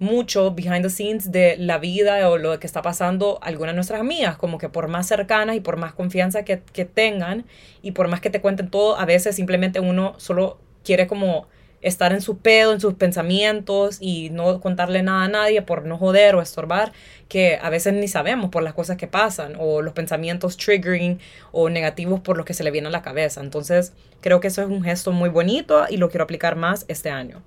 mucho 0.00 0.52
behind 0.52 0.82
the 0.82 0.90
scenes 0.90 1.30
de 1.30 1.56
la 1.58 1.78
vida 1.78 2.28
o 2.30 2.38
lo 2.38 2.58
que 2.58 2.66
está 2.66 2.80
pasando 2.80 3.38
algunas 3.42 3.74
de 3.74 3.76
nuestras 3.76 4.00
amigas, 4.00 4.36
como 4.38 4.56
que 4.56 4.70
por 4.70 4.88
más 4.88 5.06
cercanas 5.06 5.56
y 5.56 5.60
por 5.60 5.76
más 5.76 5.92
confianza 5.92 6.42
que, 6.42 6.56
tengan 6.56 7.44
y 7.82 7.92
por 7.92 8.08
más 8.08 8.20
que 8.20 8.30
te 8.30 8.40
cuenten 8.40 8.70
todo, 8.70 8.98
a 8.98 9.04
veces 9.04 9.36
simplemente 9.36 9.78
uno 9.78 10.14
solo 10.16 10.58
quiere 10.82 11.06
como 11.06 11.46
estar 11.82 12.12
en 12.12 12.22
su 12.22 12.38
pedo, 12.38 12.72
en 12.72 12.80
sus 12.80 12.94
pensamientos 12.94 13.98
y 14.00 14.30
no 14.30 14.60
contarle 14.60 15.02
nada 15.02 15.24
a 15.24 15.28
nadie 15.28 15.60
por 15.60 15.84
no 15.84 15.98
joder 15.98 16.34
o 16.34 16.42
estorbar, 16.42 16.92
que 17.28 17.58
a 17.60 17.68
veces 17.68 17.92
ni 17.92 18.08
sabemos 18.08 18.50
por 18.50 18.62
las 18.62 18.72
cosas 18.72 18.96
que 18.96 19.06
pasan 19.06 19.54
o 19.58 19.82
los 19.82 19.92
pensamientos 19.92 20.56
triggering 20.56 21.20
o 21.52 21.68
negativos 21.68 22.20
por 22.20 22.38
los 22.38 22.46
que 22.46 22.54
se 22.54 22.64
le 22.64 22.70
viene 22.70 22.88
a 22.88 22.90
la 22.90 23.02
cabeza. 23.02 23.42
Entonces, 23.42 23.92
creo 24.22 24.40
que 24.40 24.48
eso 24.48 24.62
es 24.62 24.68
un 24.68 24.82
gesto 24.82 25.12
muy 25.12 25.28
bonito 25.28 25.84
y 25.90 25.98
lo 25.98 26.08
quiero 26.08 26.24
aplicar 26.24 26.56
más 26.56 26.86
este 26.88 27.10
año 27.10 27.42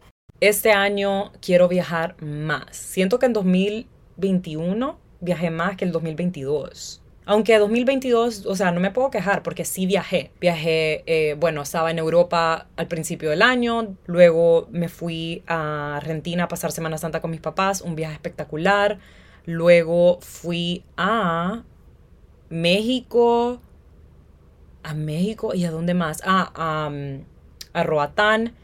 este 0.47 0.73
año 0.73 1.31
quiero 1.41 1.69
viajar 1.69 2.21
más. 2.21 2.75
Siento 2.75 3.17
que 3.17 3.27
en 3.27 3.33
2021 3.33 4.99
viajé 5.21 5.49
más 5.49 5.77
que 5.77 5.85
el 5.85 5.93
2022. 5.93 7.01
Aunque 7.25 7.57
2022, 7.57 8.45
o 8.45 8.53
sea, 8.53 8.71
no 8.71 8.81
me 8.81 8.91
puedo 8.91 9.09
quejar 9.09 9.41
porque 9.41 9.63
sí 9.63 9.85
viajé. 9.85 10.31
Viajé, 10.41 11.03
eh, 11.05 11.35
bueno, 11.39 11.61
estaba 11.61 11.91
en 11.91 11.97
Europa 11.97 12.67
al 12.75 12.87
principio 12.89 13.29
del 13.29 13.41
año, 13.41 13.95
luego 14.05 14.67
me 14.69 14.89
fui 14.89 15.43
a 15.47 15.95
Argentina 15.95 16.43
a 16.43 16.47
pasar 16.49 16.73
Semana 16.73 16.97
Santa 16.97 17.21
con 17.21 17.31
mis 17.31 17.39
papás, 17.39 17.79
un 17.79 17.95
viaje 17.95 18.15
espectacular. 18.15 18.99
Luego 19.45 20.19
fui 20.19 20.83
a 20.97 21.63
México, 22.49 23.61
a 24.83 24.93
México 24.93 25.53
y 25.55 25.63
a 25.63 25.71
dónde 25.71 25.93
más? 25.93 26.21
Ah, 26.25 26.91
a 27.73 27.83
Roatán 27.83 28.55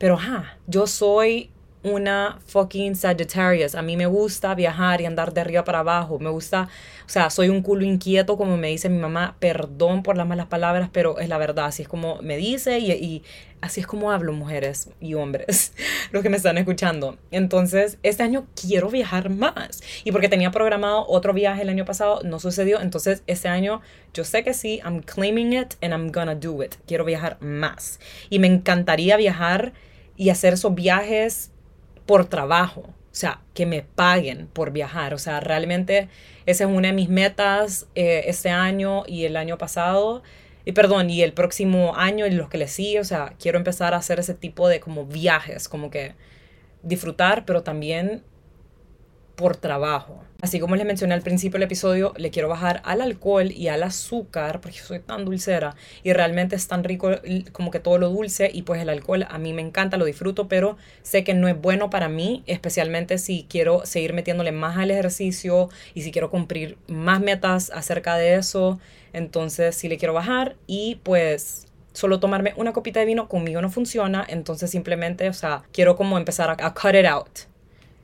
pero, 0.00 0.14
ajá, 0.14 0.56
yo 0.66 0.86
soy 0.86 1.50
una 1.82 2.38
fucking 2.46 2.96
Sagittarius. 2.96 3.74
A 3.74 3.82
mí 3.82 3.98
me 3.98 4.06
gusta 4.06 4.54
viajar 4.54 5.02
y 5.02 5.06
andar 5.06 5.34
de 5.34 5.42
arriba 5.42 5.62
para 5.62 5.80
abajo. 5.80 6.18
Me 6.18 6.30
gusta, 6.30 6.68
o 7.04 7.08
sea, 7.08 7.28
soy 7.28 7.50
un 7.50 7.60
culo 7.60 7.84
inquieto, 7.84 8.38
como 8.38 8.56
me 8.56 8.68
dice 8.68 8.88
mi 8.88 8.98
mamá. 8.98 9.36
Perdón 9.38 10.02
por 10.02 10.16
las 10.16 10.26
malas 10.26 10.46
palabras, 10.46 10.88
pero 10.90 11.18
es 11.18 11.28
la 11.28 11.36
verdad. 11.36 11.66
Así 11.66 11.82
es 11.82 11.88
como 11.88 12.16
me 12.22 12.38
dice 12.38 12.78
y, 12.78 12.92
y 12.92 13.22
así 13.60 13.80
es 13.80 13.86
como 13.86 14.10
hablo, 14.10 14.32
mujeres 14.32 14.88
y 15.00 15.14
hombres, 15.14 15.74
los 16.12 16.22
que 16.22 16.30
me 16.30 16.36
están 16.36 16.58
escuchando. 16.58 17.18
Entonces, 17.30 17.98
este 18.02 18.22
año 18.22 18.46
quiero 18.60 18.88
viajar 18.90 19.30
más. 19.30 19.82
Y 20.04 20.12
porque 20.12 20.28
tenía 20.28 20.50
programado 20.50 21.06
otro 21.08 21.32
viaje 21.32 21.62
el 21.62 21.68
año 21.68 21.84
pasado, 21.84 22.20
no 22.24 22.40
sucedió. 22.40 22.80
Entonces, 22.80 23.22
este 23.26 23.48
año 23.48 23.80
yo 24.12 24.24
sé 24.24 24.44
que 24.44 24.54
sí, 24.54 24.80
I'm 24.84 25.00
claiming 25.00 25.52
it 25.52 25.74
and 25.82 25.92
I'm 25.92 26.10
gonna 26.10 26.34
do 26.34 26.62
it. 26.62 26.74
Quiero 26.86 27.04
viajar 27.04 27.38
más. 27.40 28.00
Y 28.28 28.38
me 28.38 28.48
encantaría 28.48 29.16
viajar 29.16 29.72
y 30.20 30.28
hacer 30.28 30.52
esos 30.52 30.74
viajes 30.74 31.50
por 32.04 32.26
trabajo, 32.26 32.82
o 32.82 32.94
sea, 33.10 33.40
que 33.54 33.64
me 33.64 33.80
paguen 33.80 34.48
por 34.48 34.70
viajar, 34.70 35.14
o 35.14 35.18
sea, 35.18 35.40
realmente 35.40 36.10
esa 36.44 36.64
es 36.64 36.70
una 36.70 36.88
de 36.88 36.92
mis 36.92 37.08
metas 37.08 37.86
eh, 37.94 38.24
este 38.26 38.50
año 38.50 39.04
y 39.06 39.24
el 39.24 39.38
año 39.38 39.56
pasado, 39.56 40.22
y 40.66 40.72
perdón, 40.72 41.08
y 41.08 41.22
el 41.22 41.32
próximo 41.32 41.96
año 41.96 42.26
y 42.26 42.32
los 42.32 42.50
que 42.50 42.58
le 42.58 42.68
sigue, 42.68 43.00
o 43.00 43.04
sea, 43.04 43.32
quiero 43.40 43.56
empezar 43.56 43.94
a 43.94 43.96
hacer 43.96 44.20
ese 44.20 44.34
tipo 44.34 44.68
de 44.68 44.78
como 44.78 45.06
viajes, 45.06 45.70
como 45.70 45.90
que 45.90 46.12
disfrutar, 46.82 47.46
pero 47.46 47.62
también 47.62 48.22
por 49.40 49.56
trabajo. 49.56 50.22
Así 50.42 50.60
como 50.60 50.76
les 50.76 50.84
mencioné 50.84 51.14
al 51.14 51.22
principio 51.22 51.56
del 51.56 51.62
episodio, 51.62 52.12
le 52.18 52.28
quiero 52.28 52.46
bajar 52.50 52.82
al 52.84 53.00
alcohol 53.00 53.50
y 53.50 53.68
al 53.68 53.82
azúcar, 53.82 54.60
porque 54.60 54.78
soy 54.78 54.98
tan 54.98 55.24
dulcera 55.24 55.76
y 56.02 56.12
realmente 56.12 56.56
es 56.56 56.68
tan 56.68 56.84
rico 56.84 57.10
como 57.52 57.70
que 57.70 57.80
todo 57.80 57.96
lo 57.96 58.10
dulce 58.10 58.50
y 58.52 58.62
pues 58.62 58.82
el 58.82 58.90
alcohol 58.90 59.26
a 59.30 59.38
mí 59.38 59.54
me 59.54 59.62
encanta, 59.62 59.96
lo 59.96 60.04
disfruto, 60.04 60.46
pero 60.46 60.76
sé 61.02 61.24
que 61.24 61.32
no 61.32 61.48
es 61.48 61.58
bueno 61.58 61.88
para 61.88 62.10
mí, 62.10 62.42
especialmente 62.46 63.16
si 63.16 63.46
quiero 63.48 63.86
seguir 63.86 64.12
metiéndole 64.12 64.52
más 64.52 64.76
al 64.76 64.90
ejercicio 64.90 65.70
y 65.94 66.02
si 66.02 66.12
quiero 66.12 66.28
cumplir 66.28 66.76
más 66.86 67.22
metas 67.22 67.70
acerca 67.74 68.16
de 68.16 68.34
eso. 68.34 68.78
Entonces 69.14 69.74
sí 69.74 69.88
le 69.88 69.96
quiero 69.96 70.12
bajar 70.12 70.56
y 70.66 71.00
pues 71.02 71.66
solo 71.94 72.20
tomarme 72.20 72.52
una 72.56 72.74
copita 72.74 73.00
de 73.00 73.06
vino 73.06 73.26
conmigo 73.26 73.62
no 73.62 73.70
funciona, 73.70 74.26
entonces 74.28 74.70
simplemente, 74.70 75.30
o 75.30 75.32
sea, 75.32 75.62
quiero 75.72 75.96
como 75.96 76.18
empezar 76.18 76.50
a, 76.50 76.66
a 76.66 76.74
cut 76.74 76.94
it 76.94 77.06
out 77.06 77.49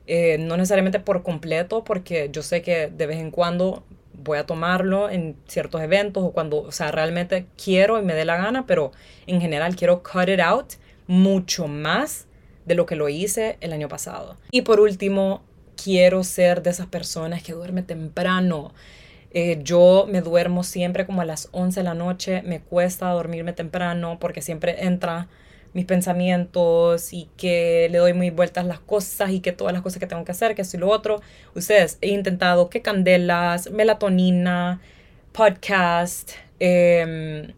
eh, 0.07 0.37
no 0.39 0.57
necesariamente 0.57 0.99
por 0.99 1.21
completo, 1.21 1.83
porque 1.83 2.29
yo 2.31 2.41
sé 2.41 2.61
que 2.61 2.87
de 2.87 3.05
vez 3.05 3.19
en 3.19 3.29
cuando 3.29 3.83
voy 4.13 4.37
a 4.37 4.45
tomarlo 4.45 5.09
en 5.09 5.35
ciertos 5.47 5.81
eventos 5.81 6.23
o 6.23 6.31
cuando, 6.31 6.61
o 6.61 6.71
sea, 6.71 6.91
realmente 6.91 7.45
quiero 7.61 7.99
y 7.99 8.03
me 8.03 8.13
dé 8.13 8.25
la 8.25 8.37
gana, 8.37 8.65
pero 8.65 8.91
en 9.27 9.41
general 9.41 9.75
quiero 9.75 10.01
cut 10.03 10.29
it 10.29 10.39
out 10.39 10.73
mucho 11.07 11.67
más 11.67 12.25
de 12.65 12.75
lo 12.75 12.85
que 12.85 12.95
lo 12.95 13.09
hice 13.09 13.57
el 13.61 13.73
año 13.73 13.87
pasado. 13.87 14.37
Y 14.51 14.63
por 14.63 14.79
último, 14.79 15.43
quiero 15.81 16.23
ser 16.23 16.63
de 16.63 16.71
esas 16.71 16.87
personas 16.87 17.43
que 17.43 17.53
duerme 17.53 17.83
temprano. 17.83 18.73
Eh, 19.31 19.59
yo 19.63 20.07
me 20.09 20.21
duermo 20.21 20.63
siempre 20.63 21.05
como 21.05 21.21
a 21.21 21.25
las 21.25 21.49
11 21.51 21.79
de 21.79 21.83
la 21.83 21.93
noche, 21.93 22.41
me 22.43 22.59
cuesta 22.59 23.09
dormirme 23.09 23.53
temprano 23.53 24.17
porque 24.19 24.41
siempre 24.41 24.85
entra 24.85 25.27
mis 25.73 25.85
pensamientos 25.85 27.13
y 27.13 27.29
que 27.37 27.87
le 27.91 27.97
doy 27.99 28.13
muy 28.13 28.29
vueltas 28.29 28.65
las 28.65 28.79
cosas 28.79 29.31
y 29.31 29.39
que 29.39 29.51
todas 29.51 29.73
las 29.73 29.81
cosas 29.81 29.99
que 29.99 30.07
tengo 30.07 30.23
que 30.25 30.31
hacer, 30.31 30.55
que 30.55 30.61
esto 30.61 30.77
y 30.77 30.79
lo 30.79 30.89
otro. 30.89 31.21
Ustedes, 31.55 31.97
he 32.01 32.09
intentado 32.09 32.69
que 32.69 32.81
candelas, 32.81 33.71
melatonina, 33.71 34.81
podcast, 35.31 36.31
em, 36.59 37.53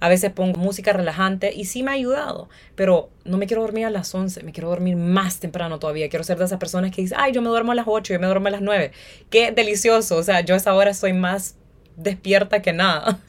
a 0.00 0.08
veces 0.08 0.32
pongo 0.32 0.58
música 0.58 0.92
relajante 0.92 1.52
y 1.54 1.64
sí 1.66 1.84
me 1.84 1.92
ha 1.92 1.94
ayudado, 1.94 2.48
pero 2.74 3.08
no 3.24 3.38
me 3.38 3.46
quiero 3.46 3.62
dormir 3.62 3.86
a 3.86 3.90
las 3.90 4.12
11, 4.12 4.42
me 4.42 4.52
quiero 4.52 4.68
dormir 4.68 4.96
más 4.96 5.38
temprano 5.38 5.78
todavía. 5.78 6.08
Quiero 6.08 6.24
ser 6.24 6.38
de 6.38 6.44
esas 6.44 6.58
personas 6.58 6.90
que 6.90 7.02
dicen, 7.02 7.18
ay, 7.20 7.32
yo 7.32 7.40
me 7.40 7.48
duermo 7.48 7.70
a 7.72 7.76
las 7.76 7.86
8, 7.88 8.12
yo 8.12 8.18
me 8.18 8.26
duermo 8.26 8.48
a 8.48 8.50
las 8.50 8.62
9. 8.62 8.90
Qué 9.30 9.52
delicioso, 9.52 10.16
o 10.16 10.22
sea, 10.24 10.40
yo 10.40 10.54
a 10.54 10.58
esa 10.58 10.74
hora 10.74 10.92
soy 10.92 11.12
más 11.12 11.54
despierta 11.96 12.62
que 12.62 12.72
nada. 12.72 13.18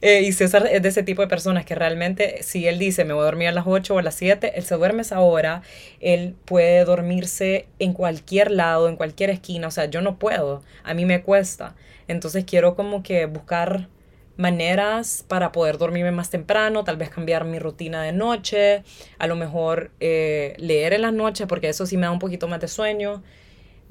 Eh, 0.00 0.22
y 0.22 0.32
César 0.32 0.66
es 0.66 0.82
de 0.82 0.88
ese 0.88 1.02
tipo 1.02 1.22
de 1.22 1.28
personas 1.28 1.64
que 1.64 1.74
realmente, 1.74 2.42
si 2.42 2.66
él 2.66 2.78
dice, 2.78 3.04
me 3.04 3.12
voy 3.12 3.20
a 3.22 3.26
dormir 3.26 3.48
a 3.48 3.52
las 3.52 3.66
8 3.66 3.94
o 3.94 3.98
a 3.98 4.02
las 4.02 4.14
7, 4.14 4.54
él 4.56 4.64
se 4.64 4.74
duerme 4.74 5.02
esa 5.02 5.20
hora, 5.20 5.62
él 6.00 6.34
puede 6.44 6.84
dormirse 6.84 7.66
en 7.78 7.92
cualquier 7.92 8.50
lado, 8.50 8.88
en 8.88 8.96
cualquier 8.96 9.30
esquina, 9.30 9.68
o 9.68 9.70
sea, 9.70 9.84
yo 9.84 10.00
no 10.00 10.18
puedo, 10.18 10.62
a 10.82 10.94
mí 10.94 11.04
me 11.04 11.22
cuesta. 11.22 11.76
Entonces 12.08 12.44
quiero 12.44 12.74
como 12.74 13.02
que 13.02 13.26
buscar 13.26 13.88
maneras 14.36 15.24
para 15.28 15.52
poder 15.52 15.78
dormirme 15.78 16.10
más 16.10 16.30
temprano, 16.30 16.84
tal 16.84 16.96
vez 16.96 17.10
cambiar 17.10 17.44
mi 17.44 17.58
rutina 17.58 18.02
de 18.02 18.12
noche, 18.12 18.82
a 19.18 19.26
lo 19.26 19.36
mejor 19.36 19.90
eh, 20.00 20.54
leer 20.58 20.94
en 20.94 21.02
las 21.02 21.12
noches, 21.12 21.46
porque 21.46 21.68
eso 21.68 21.86
sí 21.86 21.96
me 21.96 22.06
da 22.06 22.10
un 22.10 22.18
poquito 22.18 22.48
más 22.48 22.60
de 22.60 22.68
sueño. 22.68 23.22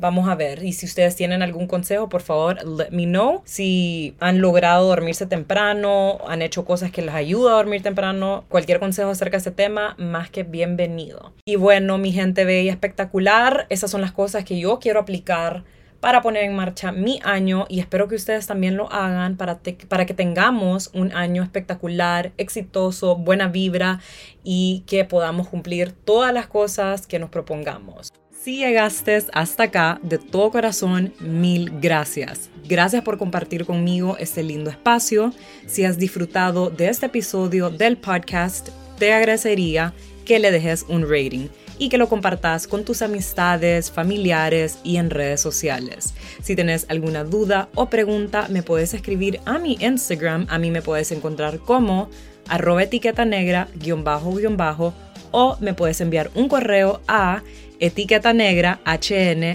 Vamos 0.02 0.28
a 0.28 0.34
ver. 0.34 0.64
Y 0.64 0.74
si 0.74 0.88
ustedes 0.88 1.16
tienen 1.16 1.44
algún 1.44 1.68
consejo, 1.68 2.10
por 2.10 2.24
favor, 2.24 2.58
let 2.66 2.90
me 2.90 3.06
know. 3.06 3.44
Si 3.46 4.16
han 4.20 4.42
logrado 4.42 4.88
dormirse 4.88 5.28
temprano, 5.28 6.18
han 6.28 6.42
hecho 6.42 6.66
cosas 6.66 6.90
que 6.90 7.04
les 7.04 7.14
ayuda 7.14 7.52
a 7.52 7.56
dormir 7.58 7.84
temprano, 7.84 8.44
cualquier 8.50 8.80
consejo 8.80 9.12
acerca 9.12 9.34
de 9.34 9.38
este 9.38 9.52
tema, 9.52 9.94
más 10.00 10.32
que 10.32 10.42
bienvenido. 10.42 11.34
Y 11.46 11.56
bueno, 11.56 12.00
mi 12.00 12.12
gente 12.12 12.46
bella 12.46 12.72
espectacular, 12.72 13.68
esas 13.70 13.92
son 13.92 14.02
las 14.02 14.12
cosas 14.12 14.44
que 14.44 14.60
yo 14.60 14.80
quiero 14.80 15.02
aplicar 15.02 15.66
para 16.00 16.24
poner 16.24 16.46
en 16.46 16.56
marcha 16.56 16.92
mi 16.92 17.20
año 17.24 17.68
y 17.70 17.80
espero 17.80 18.08
que 18.08 18.16
ustedes 18.16 18.48
también 18.48 18.78
lo 18.78 18.92
hagan 18.92 19.38
para, 19.38 19.60
para 19.88 20.08
que 20.08 20.16
tengamos 20.16 20.90
un 20.96 21.14
año 21.14 21.44
espectacular, 21.44 22.32
exitoso, 22.40 23.18
buena 23.18 23.50
vibra 23.50 24.00
y 24.44 24.84
que 24.88 25.06
podamos 25.06 25.48
cumplir 25.48 25.92
todas 25.92 26.34
las 26.34 26.48
cosas 26.48 27.06
que 27.06 27.20
nos 27.20 27.30
propongamos. 27.30 28.12
Si 28.44 28.58
llegaste 28.58 29.24
hasta 29.34 29.64
acá, 29.66 30.00
de 30.02 30.18
todo 30.18 30.50
corazón, 30.50 31.14
mil 31.20 31.70
gracias. 31.80 32.50
Gracias 32.68 33.04
por 33.04 33.20
compartir 33.20 33.68
conmigo 33.68 34.18
este 34.20 34.42
lindo 34.42 34.72
espacio. 34.72 35.32
Si 35.68 35.86
has 35.86 36.00
disfrutado 36.00 36.72
de 36.72 36.90
este 36.90 37.06
episodio 37.06 37.70
del 37.70 37.98
podcast, 37.98 38.70
te 38.98 39.14
agradecería 39.14 39.94
que 40.26 40.40
le 40.40 40.50
dejes 40.50 40.88
un 40.90 41.04
rating 41.04 41.50
y 41.78 41.90
que 41.90 42.00
lo 42.00 42.10
compartas 42.10 42.66
con 42.66 42.84
tus 42.84 43.04
amistades, 43.04 43.92
familiares 43.92 44.80
y 44.84 44.98
en 44.98 45.12
redes 45.12 45.40
sociales. 45.40 46.16
Si 46.42 46.56
tienes 46.56 46.88
alguna 46.90 47.24
duda 47.24 47.70
o 47.76 47.92
pregunta, 47.92 48.48
me 48.50 48.64
puedes 48.64 48.96
escribir 48.96 49.40
a 49.46 49.60
mi 49.60 49.78
Instagram. 49.80 50.48
A 50.50 50.58
mí 50.58 50.72
me 50.72 50.82
puedes 50.82 51.12
encontrar 51.12 51.60
como 51.60 52.10
arroba 52.48 52.82
etiqueta 52.82 53.24
negra 53.24 53.68
guion 53.76 54.04
bajo 54.04 54.34
guion 54.34 54.58
bajo 54.58 54.96
o 55.30 55.58
me 55.60 55.76
puedes 55.76 56.02
enviar 56.02 56.32
un 56.34 56.48
correo 56.50 57.02
a 57.08 57.44
etiqueta 57.82 58.32
negra 58.32 58.80
hn.gmail.com. 58.86 59.52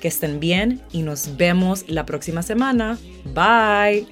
Que 0.00 0.08
estén 0.08 0.40
bien 0.40 0.80
y 0.92 1.02
nos 1.02 1.36
vemos 1.36 1.84
la 1.88 2.06
próxima 2.06 2.42
semana. 2.42 2.96
Bye. 3.34 4.06